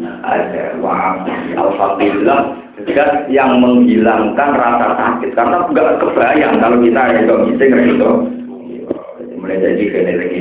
[0.80, 1.20] wa
[1.60, 8.10] alhamdulillah juga yang menghilangkan rasa sakit karena enggak kebayang kalau kita itu ngising itu
[9.36, 10.40] mulai jadi kena lagi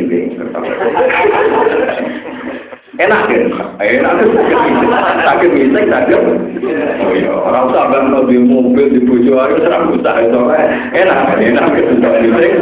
[3.00, 3.44] enak kan
[3.80, 4.14] enak
[5.24, 10.16] sakit ngising sakit oh iya orang sabar mau di mobil di bujo aja serang usah
[10.20, 10.40] itu
[10.92, 12.54] enak enak gitu ngising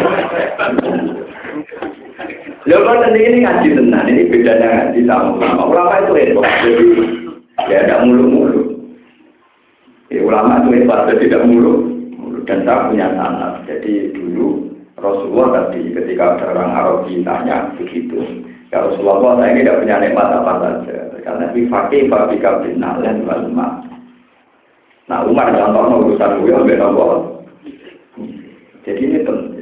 [2.70, 5.64] Lalu kan ini ngaji tenang, ini bedanya ngaji sama ulama.
[5.74, 6.86] Ulama itu repot, jadi
[7.66, 8.62] ya ada mulu-mulu.
[10.14, 11.90] Ya, ulama itu hebat, tidak mulu.
[12.46, 13.66] Dan saya punya sanat.
[13.66, 14.70] Jadi dulu
[15.02, 18.20] Rasulullah tadi ketika ada orang Arab ditanya begitu.
[18.70, 20.98] Ya Rasulullah saya ini tidak punya nikmat apa saja.
[21.26, 23.82] Karena di fakih fabika bin nalen walma.
[25.10, 27.12] Nah Umar contoh urusan gue ambil nomor.
[28.86, 29.60] Jadi ini penting.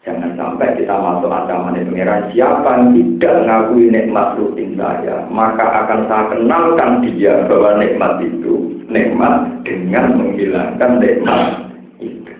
[0.00, 6.08] Jangan sampai kita masuk ancaman pengiran siapa yang tidak mengakui nikmat rutin saya, maka akan
[6.08, 11.68] saya kenalkan dia bahwa nikmat itu nikmat dengan menghilangkan nikmat
[12.00, 12.32] itu.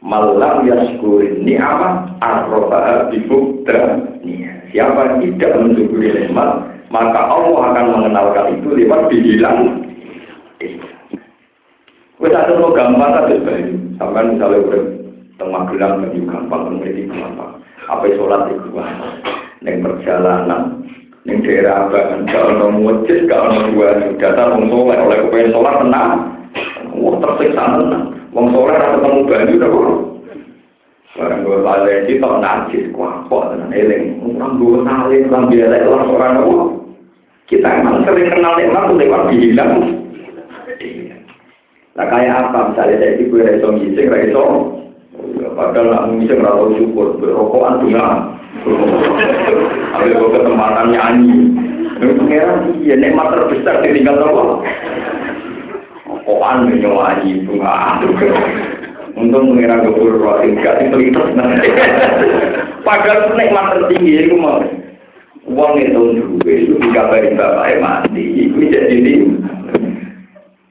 [0.00, 4.00] Malam yaskurin ni'amah arroba bibukta
[4.72, 9.84] Siapa tidak mensyukuri nikmat, maka Allah akan mengenalkan itu lewat dihilang.
[12.16, 13.76] Wes ada lo gampang kan sebenarnya.
[14.00, 14.82] Sampai misalnya udah
[15.36, 17.60] tengah gelang menuju gampang, mengerti gampang.
[17.84, 19.14] Apa sholat itu gampang.
[19.60, 20.62] Neng perjalanan,
[21.28, 25.74] neng daerah apa, gak ada masjid, gak ada dua dasar wong soleh oleh kepengen sholat
[25.84, 26.12] tenang.
[26.96, 28.04] Wah tersiksa tenang.
[28.32, 30.11] Wong rasa ketemu banyu udah.
[31.12, 34.16] Barang gue balik di tau najis, kuah kok tenang eling.
[34.32, 36.58] Orang gue nalin, orang biasa, orang orang apa.
[37.52, 39.72] Kita emang sering kenal nikmat tuh lewat dihilang.
[41.92, 44.44] Nah kayak apa misalnya saya itu gue reso ngising, reso
[45.52, 48.32] Padahal nak ngising rata syukur, berokokan juga.
[49.92, 51.36] Ambil gue kesempatan nyanyi.
[52.00, 54.64] Pengeran iya, nikmat terbesar ditinggal tolong.
[56.08, 58.00] Rokokan nyanyi bunga.
[59.12, 61.20] Untung mengira keburu roh tingkat itu itu.
[62.80, 64.64] Padahal nikmat tertinggi itu mau.
[65.42, 68.48] Uang itu dulu itu dikabarin bapak mati.
[68.48, 69.36] Itu jadi ini.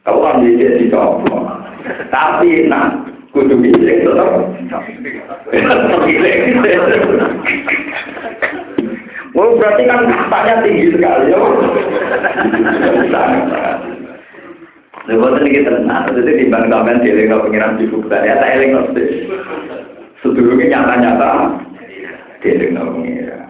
[0.01, 1.61] Kau kan jadi coba.
[2.09, 2.97] Tapi nah
[3.29, 4.49] kudu bisa tetap.
[9.31, 11.39] Oh berarti kan katanya tinggi sekali ya.
[15.09, 18.71] Lepas ini kita tenang, itu timbang sampean dieling no pengiran di bukan ya tak eling
[18.77, 18.81] no
[20.21, 21.29] Sedurungnya nyata-nyata
[22.45, 23.41] dieling no pengiran.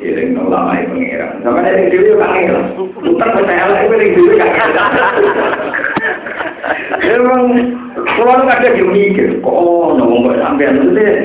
[0.00, 1.44] Jadi no lama pengiran.
[1.44, 2.66] Sampai eling dulu kan eling.
[2.98, 4.50] Putar percaya lah itu dulu kan.
[7.00, 7.42] Emang
[8.18, 9.54] kalau kadang dia mikir, kok
[10.00, 11.16] ngomong kok sampean itu deh.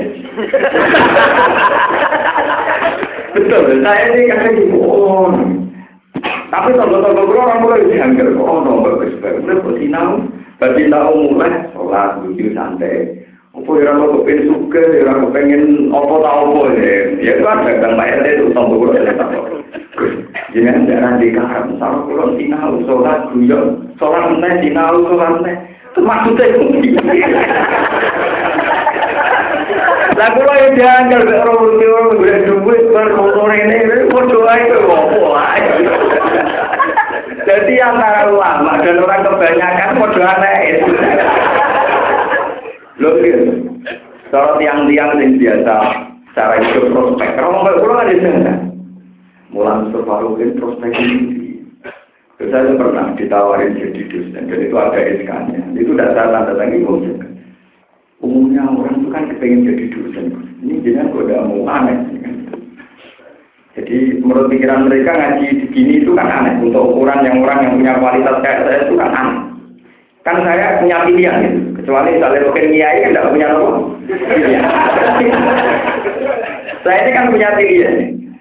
[3.35, 5.31] Betul, saya ini kadang oh
[6.53, 9.43] tapi tonggo-tonggo gue orang mulai dianggar, oh no, bagus bagus.
[9.43, 10.23] Udah kok sinau,
[10.61, 13.25] bagi tahu mulai sholat, lucu santai.
[13.55, 16.95] Apa ya orang kepengen suka, ya orang kepengen apa tahu apa ya.
[17.23, 18.99] Ya kan bayar itu tonggo gue
[20.55, 22.79] Jangan jangan dikaram, sama kalau sinau
[23.35, 25.55] guyon, sholat nih sinau sholat nih.
[25.95, 26.51] Itu maksudnya
[30.15, 35.19] Lah kula ya diangkel nek ora mesti ora golek bar motor ini padha ae opo
[35.35, 35.94] ae.
[37.55, 40.83] Jadi antara ulama dan orang kebanyakan padha aneh.
[42.99, 43.11] Lho
[44.27, 45.75] Kalau tiang-tiang yang biasa
[46.35, 48.53] cara hidup prospek, kalau nggak pulang ada sana.
[49.55, 51.63] Mulan Sofaruddin prospek ini.
[52.35, 55.71] Saya pernah ditawarin jadi dosen, dan itu ada SK-nya.
[55.79, 57.31] Itu saya tanda tangi juga.
[58.19, 60.25] Umumnya orang itu kan kepengen jadi dosen.
[60.59, 61.95] Ini jangan udah mau aneh.
[63.75, 66.63] Jadi menurut pikiran mereka ngaji begini itu kan aneh.
[66.63, 69.37] Untuk ukuran yang orang yang punya kualitas kayak saya itu kan aneh.
[70.23, 71.59] Kan saya punya pilihan gitu.
[71.83, 73.67] Kecuali misalnya mungkin kiai kan tidak punya apa.
[76.87, 77.95] saya ini kan punya pilihan.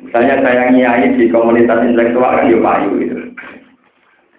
[0.07, 3.17] Misalnya saya nyai di komunitas intelektual kan ya payu gitu.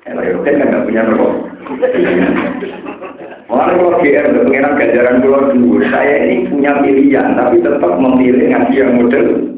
[0.08, 1.34] Ya, kan nggak punya rokok.
[3.46, 8.74] Mulai kalau GR pengiran ganjaran pulau dulu, saya ini punya pilihan, tapi tetap memilih ngaji
[8.74, 9.55] yang model.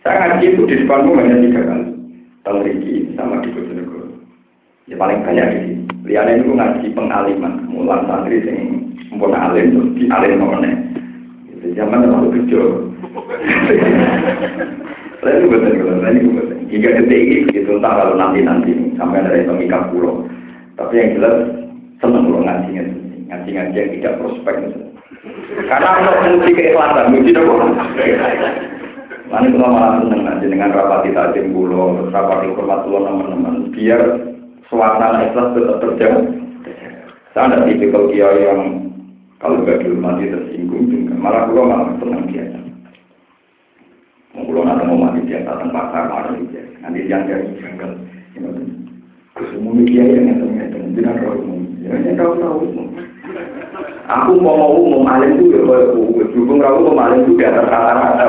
[0.00, 1.92] Saya ngaji itu di depanmu hanya tiga kali.
[2.40, 2.64] Tahun
[3.20, 4.08] sama di Bojonegoro.
[4.88, 5.84] Ya paling banyak di sini.
[6.08, 10.72] Liane itu ngaji pengaliman, mulan santri sing mpun alim terus di alim mana.
[11.52, 12.64] Itu zaman terlalu kecil.
[15.20, 16.56] Lalu betul kalau ini betul.
[16.72, 20.24] Hingga detik ini itu entah kalau nanti nanti sampai yang mengikat pulau.
[20.80, 21.36] Tapi yang jelas
[22.00, 22.72] senang pulau ngaji
[23.28, 24.64] ngaji ngaji yang tidak prospek.
[25.68, 28.79] Karena untuk menguji keikhlasan, menguji apa?
[29.30, 34.02] Mana kalau malah senang nanti dengan rapat kita pulau, rapat informasi teman-teman, biar
[34.66, 36.18] suasana ikhlas tetap terjaga.
[37.30, 38.90] Saya ada tipikal kiai yang
[39.38, 41.14] kalau nggak dihormati tersinggung juga.
[41.14, 42.58] Malah kalau malah senang biasa.
[44.34, 46.74] Kalau nanti mau mati biasa tempat pasar malah biasa.
[46.82, 47.90] Nanti yang jadi janggal.
[49.38, 50.78] Kesemua kiai yang ngerti ngerti.
[51.06, 51.60] Jangan umum.
[51.86, 52.86] Jangan tahu tahu umum.
[54.10, 58.26] Aku mau mau alim itu ya kalau aku dukung umum alim itu di atas rata-rata.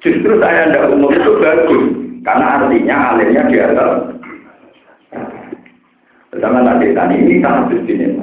[0.00, 1.84] Justru saya tidak umum itu bagus.
[2.24, 3.92] Karena artinya alimnya di atas.
[6.40, 8.16] Sama tadi tadi ini sangat begini,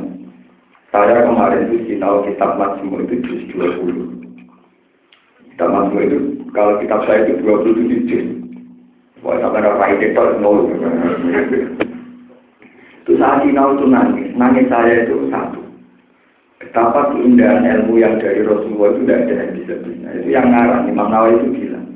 [0.89, 5.53] Saya kemarin itu tahu kitab Majmu itu juz 20.
[5.53, 6.17] Kitab Majmu itu,
[6.51, 8.25] kalau kitab saya itu 27 juz.
[9.21, 10.65] Wah, sampai ada itu nol.
[13.01, 14.29] Itu saat sinau itu nangis.
[14.37, 15.61] Nangis saya itu satu.
[16.61, 19.73] Betapa keindahan ilmu yang dari Rasulullah itu tidak ada yang bisa
[20.21, 21.87] Itu yang ngarang, Imam Nawawi itu bilang.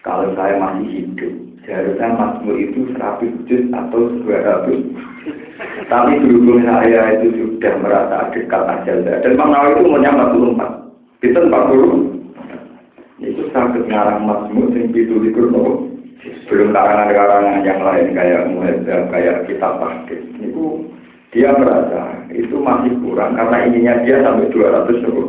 [0.00, 1.34] Kalau saya masih hidup,
[1.68, 5.84] seharusnya Mazmur itu 100 juz atau 200.
[5.92, 11.28] Tapi berhubung saya itu sudah merasa dekat ajal dan Imam Nawawi itu umurnya 44.
[11.28, 13.20] Itu 40.
[13.20, 15.87] Itu sangat ngarang Mazmur yang itu likur nopo.
[16.18, 20.20] Belum karangan-karangan yang lain kayak Muhadzab, kayak kitab Tahdir.
[20.42, 20.90] Itu
[21.30, 25.22] dia merasa itu masih kurang karena ininya dia sampai 200 nopo.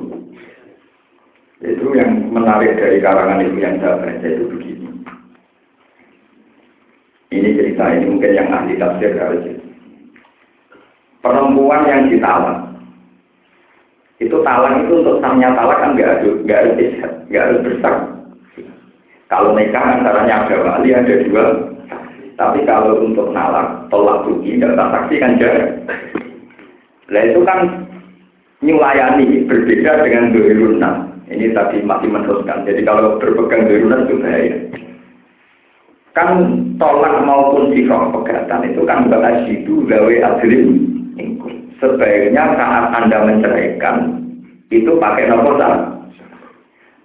[1.59, 4.87] Itu yang menarik dari karangan itu yang saya baca itu begini.
[7.29, 9.45] Ini cerita ini mungkin yang ahli tafsir harus
[11.19, 12.63] Perempuan yang ditalak.
[14.23, 16.91] Itu talak itu untuk sahnya talak kan nggak harus nggak harus
[17.27, 18.18] nggak harus besar.
[19.29, 21.45] Kalau nikah antaranya ada wali ada dua.
[22.33, 25.75] Tapi kalau untuk nalak, tolak rugi, nggak saksi kan jarak.
[27.11, 27.59] Nah itu kan
[28.63, 30.95] nyulayani berbeda dengan dohirunah.
[31.29, 32.65] Ini tadi masih meneruskan.
[32.65, 34.55] Jadi kalau berpegang darurat itu bahaya.
[36.17, 36.29] Kan
[36.81, 40.89] tolak maupun sifat pegatan itu kan bukan itu gawe adlim
[41.79, 44.19] Sebaiknya saat Anda menceraikan
[44.67, 45.55] itu pakai nomor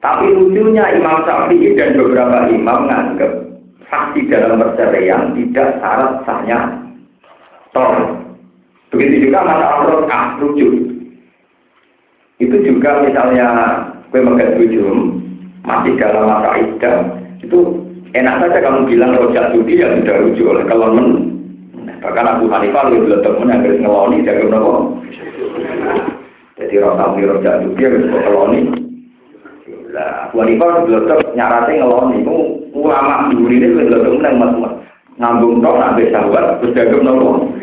[0.04, 3.32] Tapi lucunya Imam Syafi'i dan beberapa imam menganggap
[3.88, 6.58] saksi dalam perceraian tidak syarat sahnya
[7.72, 8.12] tolak.
[8.92, 10.92] Begitu juga masalah rokah lucu.
[12.36, 13.48] Itu juga misalnya
[14.12, 15.24] kue megat bujum
[15.64, 17.02] masih dalam masa iddah
[17.40, 17.82] itu
[18.14, 21.08] enak saja kamu bilang rojak judi ya sudah rujuk oleh men
[22.04, 24.74] bahkan Abu Hanifah lebih belum temen yang harus ngeloni jaga nopo
[26.60, 28.60] jadi rojak beli rojak judi harus ngeloni
[29.94, 32.36] lah belum tem nyarate ngeloni itu
[32.74, 34.52] ulama dulu ini belum temen yang mas
[35.14, 37.54] ngambung dong nabi sahabat terus nopo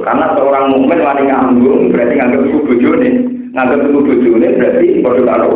[0.00, 3.10] karena seorang mukmin wani ngambung berarti nganggap itu bujune
[3.52, 5.52] nganggap itu bujune berarti bodoh karo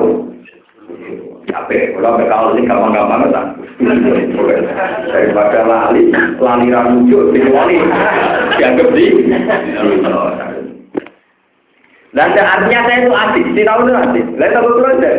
[1.50, 3.46] Capek, kalau kalau ini gampang-gampang kan.
[5.10, 6.06] Daripada lali,
[6.38, 7.74] lali ramujuk, wali
[8.54, 9.06] dianggap di.
[12.14, 14.24] Dan artinya saya itu asik, si tahu asik.
[14.38, 15.10] Lain tahu itu aja.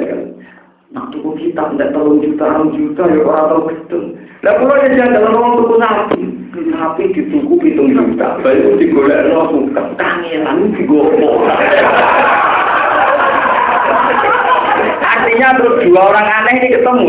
[0.91, 3.99] Nah, tuku kita tidak terlalu juta, juta, ya orang tahu gitu.
[4.43, 6.21] Lah pulau ya jangan dalam orang tuku sapi.
[6.51, 8.27] Sapi dituku hitung juta.
[8.43, 9.95] Itu digolek lo suka.
[9.95, 11.47] Kangelan digopok.
[14.99, 17.05] Artinya terus dua orang aneh ini ketemu.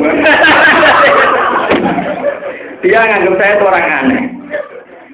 [2.87, 4.23] Dia nganggap saya orang aneh.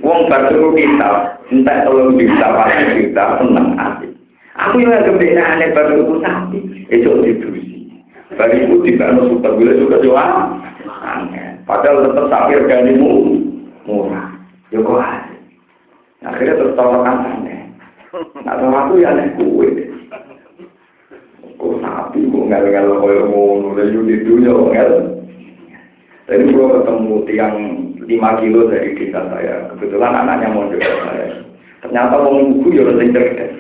[0.05, 4.12] Wong baru kita, entah tolong juta, pasti juta, senang hati.
[4.61, 6.61] Aku yang nganggap dia aneh baru itu sapi,
[6.93, 7.77] itu didusi.
[8.39, 10.27] Bagi itu tidak ada suka gula juga doa.
[11.02, 11.59] Aneh.
[11.66, 13.10] Padahal tetap sapi organimu
[13.82, 14.31] murah.
[14.70, 15.02] Ya kok
[16.23, 17.60] Akhirnya terus tawarkan aneh.
[18.47, 19.69] Nah, aku ya aneh kue.
[21.59, 24.93] Kok sapi, kok ngel-ngel kaya ngono, lalu di dunia ngel.
[26.28, 27.56] Tadi gua ketemu tiang
[28.05, 29.66] 5 kilo dari desa saya.
[29.74, 31.43] Kebetulan anaknya mau juga saya.
[31.82, 33.52] Ternyata wong ibu ya sing cerdas.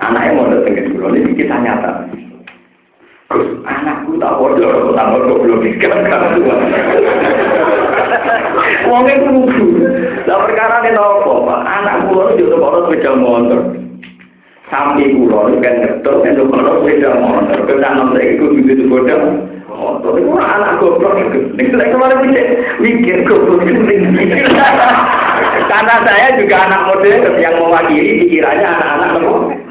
[0.00, 1.92] Anaknya mau datang ke dulu, ini kita nyata.
[3.26, 6.38] Anakku tak bodoh, tak bodoh belum dikatakan
[8.86, 9.66] Wong itu lugu.
[10.30, 11.60] Lah perkara ini nopo, Pak.
[11.66, 13.74] Anak kula yo kok sepeda motor.
[14.70, 17.58] Sampai kula kan ngetok nek kok sepeda motor.
[17.66, 19.16] Kena nang iku kudu sepeda
[19.74, 20.12] motor.
[20.22, 21.18] Iku anak goblok.
[21.58, 22.46] Nek lek kemarin mikir,
[22.78, 23.66] mikir goblok
[25.66, 29.65] Karena saya juga anak model yang mewakili pikirannya anak-anak.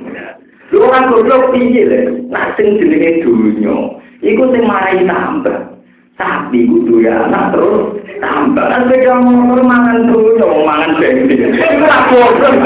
[0.75, 2.27] Lu orang goblok piye lho?
[2.27, 5.71] Nak sing jenenge dunya, iku sing marai tambah.
[6.19, 8.59] Sapi kudu ya anak terus tambah.
[8.59, 11.55] Kan beda motor mangan dunya, mangan bensin.
[11.55, 12.59] Iku lah goblok.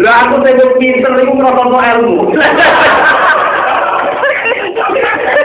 [0.00, 2.16] Lah aku sing pinter iku ngrokok ilmu.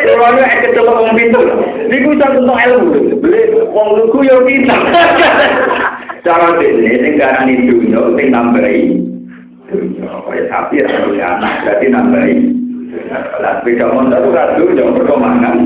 [0.10, 1.44] Kalau ek kecelok wong pinter,
[1.92, 3.20] niku tentang ilmu.
[3.20, 3.40] Beli
[3.76, 4.80] wong lugu yo pinter.
[6.20, 8.92] Cara dene sing garani dunya sing nambahi
[9.72, 12.36] dunya kaya sapi ra anak berarti nambahi.
[13.40, 15.58] Lah beda motor ora dunya mergo mangan.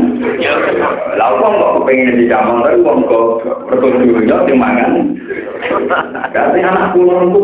[1.18, 3.26] Lah wong kok pengen di motor wong kok
[3.66, 4.92] mergo dunya sing mangan.
[6.30, 7.42] Berarti anak kula lugu.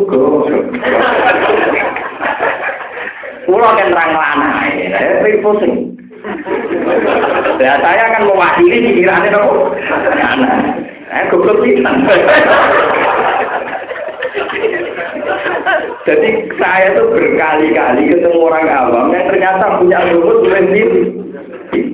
[3.49, 5.97] Kula kan terang lanang, ya, pusing.
[7.57, 9.41] Ya saya akan mewakili pikirannya.
[10.21, 10.98] Anak.
[11.09, 11.91] Eh, goblok kita.
[16.05, 16.29] Jadi
[16.61, 21.03] saya tuh berkali-kali ketemu orang awam yang ternyata punya rumus sendiri.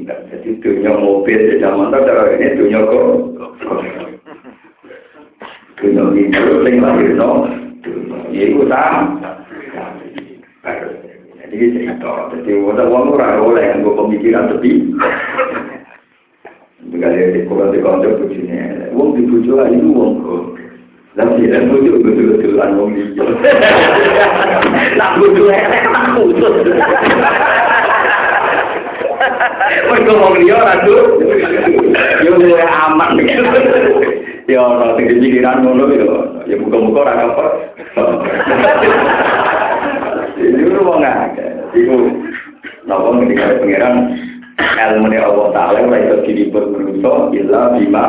[0.06, 3.08] Jadi dunia mobil, sepeda motor, ini dunia kok.
[5.80, 7.48] Dunia itu yang lahir no.
[8.36, 9.20] Ini utang.
[11.40, 12.12] Jadi cerita.
[12.36, 14.92] Jadi orang orang oleh yang gue pemikiran lebih.
[16.86, 20.54] Sekali di kurang di kantor bujune, wong di bujo itu wong kok.
[21.18, 23.02] Tapi dan bujo bujo tulan wong di.
[25.00, 26.56] Nak bujo elek tak putus.
[29.66, 30.94] Mereka mau liya ratu.
[32.22, 33.18] Yo luwe aman.
[34.46, 36.38] Ya ora sing pikiran ngono yo.
[36.46, 37.46] Ya muga-muga ora apa.
[40.38, 41.50] Ini wong akeh.
[41.74, 42.14] Iku
[42.86, 43.96] napa ngendikane pangeran
[44.60, 48.06] ilmu ni Allah Ta'ala ora iso diliput manusa illa bima.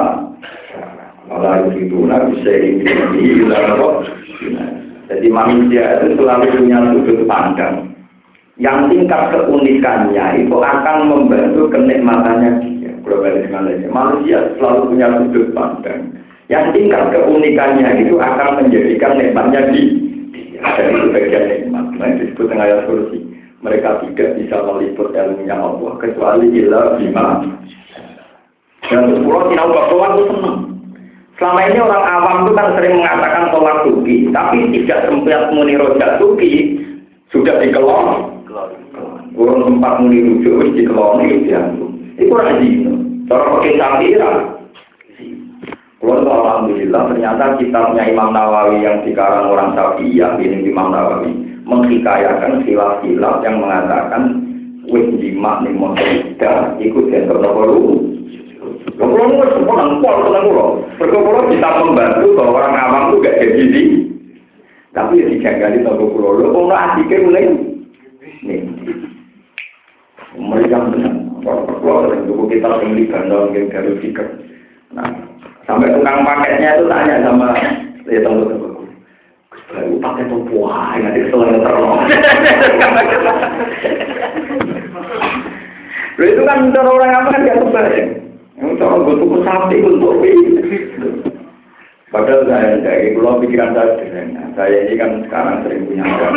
[1.27, 2.87] Allah itu nak bisa ini
[3.43, 3.59] illa
[5.07, 7.95] jadi manusia itu selalu punya sudut pandang.
[8.59, 12.91] Yang tingkat keunikannya itu akan membantu kenikmatannya dia.
[13.07, 16.11] Globalisme manusia selalu punya sudut pandang.
[16.51, 20.07] Yang tingkat keunikannya itu akan menjadikan nikmatnya di
[20.57, 23.19] itu bagian nikmat nah disebut dengan ayat kursi
[23.67, 27.43] mereka tidak bisa meliput ilmunya Allah kecuali ila bima.
[28.87, 30.59] Dan sepuluh tidak bahwa itu senang.
[31.37, 36.17] Selama ini orang awam itu kan sering mengatakan tolak tuki tapi tidak sempat muni rojak
[36.17, 36.81] tuki
[37.29, 38.41] sudah dikelon
[39.37, 42.89] kurang tempat muni rujuk harus dikelon itu kurang itu
[43.29, 43.77] cara pakai
[46.07, 51.35] kalau alhamdulillah ternyata kitabnya Imam Nawawi yang dikarang orang Syafi'iyah ini Imam Nawawi
[51.67, 54.23] menghikayakan khilaf-khilaf yang mengatakan
[54.87, 58.07] wis jima ning motor ikut yang terlalu
[58.97, 60.67] Kalau lu semua nangkol tenang lo,
[60.97, 63.83] perkara kita membantu bahwa orang awam itu gak jadi di,
[64.97, 67.45] tapi ya dijagali toko pulau lo, kalau asiknya mulai?
[68.47, 68.59] Nih,
[70.39, 71.15] mereka benar,
[71.45, 72.69] perkara dan toko kita
[73.13, 74.27] gandong yang garis fikir,
[74.97, 75.13] nah
[75.69, 77.53] sampai tukang paketnya itu tanya sama
[78.07, 78.56] ya tunggu
[79.67, 81.91] Baru pakai topu aja, nanti selalu terlalu.
[86.17, 88.07] Lalu itu kan cara orang apa kan gak sebalik.
[88.57, 90.17] Yang cara gue tuku sapi untuk
[92.09, 94.49] Padahal saya dari pulau pikiran saya sederhana.
[94.57, 96.37] Saya ini kan sekarang sering punya uang,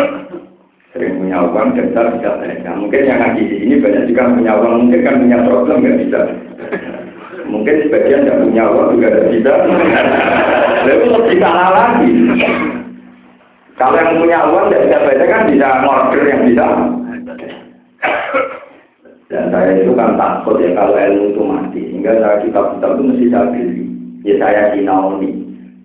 [0.92, 2.72] sering punya uang dan saya bisa belanja.
[2.76, 6.20] Mungkin yang ngaji di sini banyak juga punya uang, mungkin kan punya problem nggak bisa.
[7.48, 9.52] Mungkin sebagian nggak punya uang juga tidak bisa.
[10.84, 12.12] Lalu lebih salah lagi.
[13.80, 16.66] Kalau yang punya uang tidak bisa baca kan bisa ngorder yang bisa.
[19.32, 21.82] Dan saya itu kan takut ya kalau ilmu itu mati.
[21.88, 23.86] Sehingga saya kitab-kitab itu mesti saya beli.
[24.28, 25.32] Ya saya sinauni.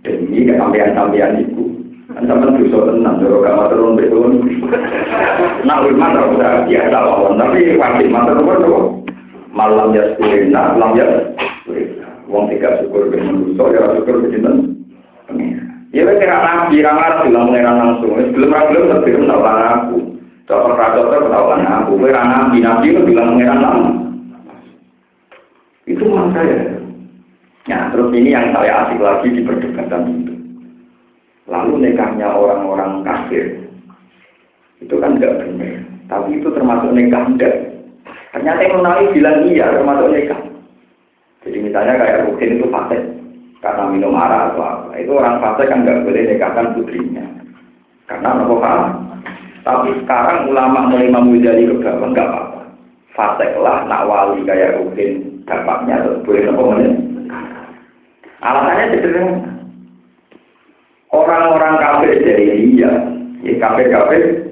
[0.03, 1.71] Demi kesampean-sampean itu.
[2.11, 4.29] Kan sama dosa tenang, kalau gak matur turun betul.
[5.65, 6.99] Nah, ulama tak usah biasa
[7.41, 8.85] tapi wajib matur turun
[9.55, 11.07] Malam ya sepulina, malam ya
[12.27, 14.83] Wong tiga syukur ke manusia, ya syukur ke jinten.
[15.95, 18.19] Ya wes kira nabi, ramar bilang mengenai langsung.
[18.19, 19.99] Sebelum belum tapi belum tahu aku.
[20.51, 21.93] Dokter dokter tahu aku.
[22.03, 23.99] Kira nabi, nabi itu bilang mengenai langsung.
[25.87, 26.59] Itu maksud saya.
[27.65, 30.35] Ya, terus ini yang saya asik lagi di perdebatan itu.
[31.49, 33.65] Lalu nikahnya orang-orang kafir.
[34.83, 35.81] Itu kan enggak benar.
[36.11, 37.55] Tapi itu termasuk nikah enggak.
[38.35, 40.41] Ternyata yang menarik bilang iya termasuk nikah.
[41.47, 43.03] Jadi misalnya kayak Rukin itu fasik
[43.65, 44.84] karena minum arak atau apa.
[45.01, 47.25] Itu orang fasik kan nggak boleh nikahkan putrinya.
[48.07, 48.79] Karena apa pak?
[49.65, 52.61] Tapi sekarang ulama mulai memujali ke bawah nggak apa-apa.
[53.15, 56.63] Fasik lah nak wali kayak Rukin dapatnya terus boleh nopo
[58.45, 59.35] Alasannya sederhana.
[61.15, 62.91] Orang-orang kafir dia,
[63.41, 64.51] ya kafir-kafir,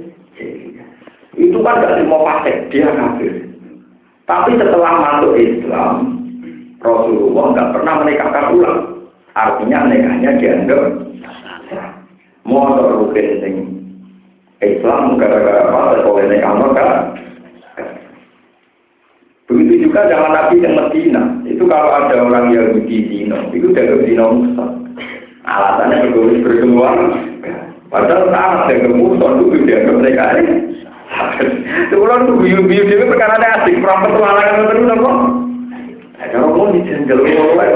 [1.34, 3.50] itu kan gak semua fasik, dia kafir.
[4.30, 6.22] Tapi setelah masuk Islam,
[6.78, 8.91] Rasulullah nggak pernah menikahkan ulang.
[9.32, 10.82] Artinya nikahnya dianggap
[12.44, 13.54] motor rukin sing
[14.60, 16.04] Islam gara-gara apa?
[16.04, 16.86] Boleh nikah maka
[19.48, 21.22] begitu juga zaman Nabi yang Medina.
[21.48, 24.64] Itu kalau ada orang Yahudi Zino itu jaga Zino Musa.
[25.42, 26.96] Alasannya bergabung berkeluar.
[27.88, 30.72] Padahal saat jaga Musa itu dianggap mereka ini
[31.88, 33.76] itu ulang tuh biu-biu dia perkara asik.
[33.80, 35.12] Perang petualangan terus apa?
[36.32, 37.74] Kalau mau dijenjel mulai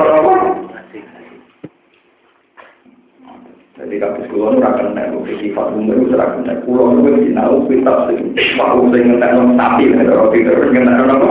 [3.97, 7.33] Jadi kabeh kula ora kena kok sifat umur ora kena kula nu wis
[7.65, 11.29] kitab sing mau sing ngentekno sapi ora terus ngentekno apa?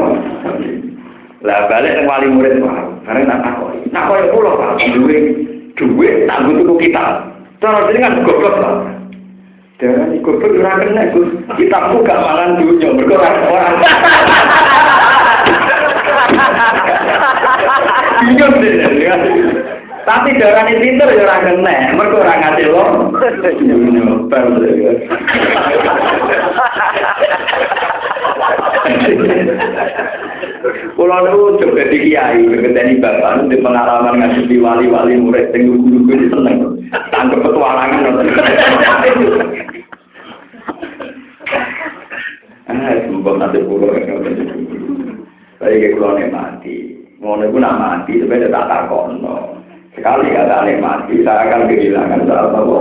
[1.45, 2.81] Lah balik nang wali murid wae.
[3.05, 3.85] Karena tak takoki.
[3.93, 5.17] Takoki kula Pak, duwe
[5.77, 7.05] duwe tak butuh kita.
[7.61, 8.75] Cara jenengan goblok Pak.
[9.77, 11.29] Jangan ikut ora kena Gus.
[11.61, 13.77] Kitabku gak mangan dunya mergo ora
[18.25, 19.44] Bingung deh.
[20.05, 21.97] Tapi darah ini pinter ya orang kena.
[21.97, 22.83] Mereka orang ngasih lo.
[30.95, 36.77] Kulo niku coba di kiai, berketeni bapak di pengalaman ngadepi wali-wali murid sing lugu-lugu seneng.
[37.09, 38.21] Tangkep petualangan.
[42.65, 43.93] Ah, sumpah nanti pulau
[45.57, 46.93] Saya kayak kulo mati.
[47.25, 49.54] Itu nak mati, sebenarnya tak takono.
[49.95, 52.79] Sekali kata mati, saya akan kehilangan saat apa?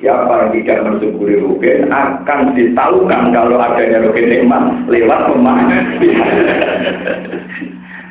[0.00, 5.68] Siapa yang tidak mensyukuri rugen akan ditahukan kalau adanya rugen nikmat lewat pemain.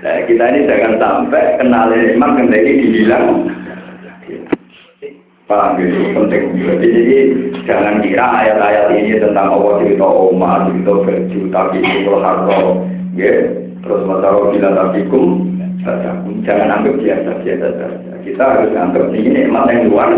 [0.05, 3.49] nah, kita ini jangan sampai kenal nikmat kendali dibilang
[5.49, 6.61] Paham gitu, penting.
[6.61, 6.93] Jadi,
[7.65, 12.59] jangan kira ayat-ayat ini tentang Allah cerita Omar, cerita baju, tapi itu harta,
[13.17, 13.33] ya,
[13.81, 15.48] terus masalah bila tabikum,
[16.43, 18.13] jangan anggap biasa-biasa saja.
[18.23, 20.11] Kita harus anggap ini nikmat yang luar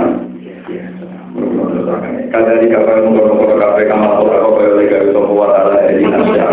[2.32, 6.48] Kada di kapal mengkono-kono kafe kamar ora kok kaya lega itu kuat ala edi nasya.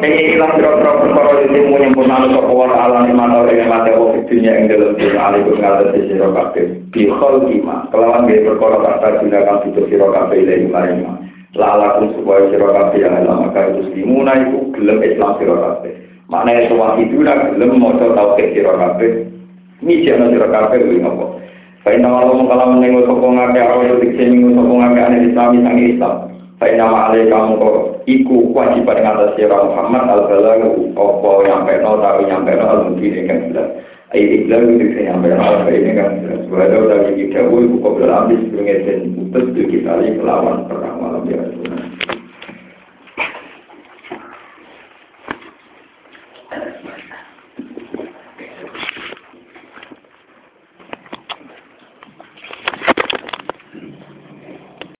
[0.00, 4.52] Ini ilang kira-kira perkara itu menyempurnakan sapa wa ala ni mana ora yang kok dunia
[4.56, 6.62] ing dalem dunia ali kok ngaten di sira kafe.
[6.92, 11.00] Bi kima kelawan ge perkara kata dina kang itu sira kafe ile maring
[11.52, 15.90] lalakum supaya sira kafe yang lama kaya muslimuna iku gelem Islam sira kafe.
[16.32, 19.28] Maknanya semua itu lah gelem maca tauhid sira kafe.
[19.84, 21.36] Ini jangan sira kafe kuwi ngopo.
[21.84, 26.14] Faina walau mengkalam menengok sopong ngake awal detik seminggu sopong ngake aneh islami sang Islam.
[26.56, 27.76] Faina ma'alai kamu kok
[28.06, 30.62] iku kewajiban atas sirah Muhammad al-Balag
[30.94, 33.68] opo nyampe no tahu nyampe no al-Mungkin kan jelas.
[34.14, 36.40] Ayo iklan itu bisa nyampe no al ini kan jelas.
[36.48, 42.11] Wada udah iku kok belum habis sebelumnya dan putus di kita kelawan perang malam biasa.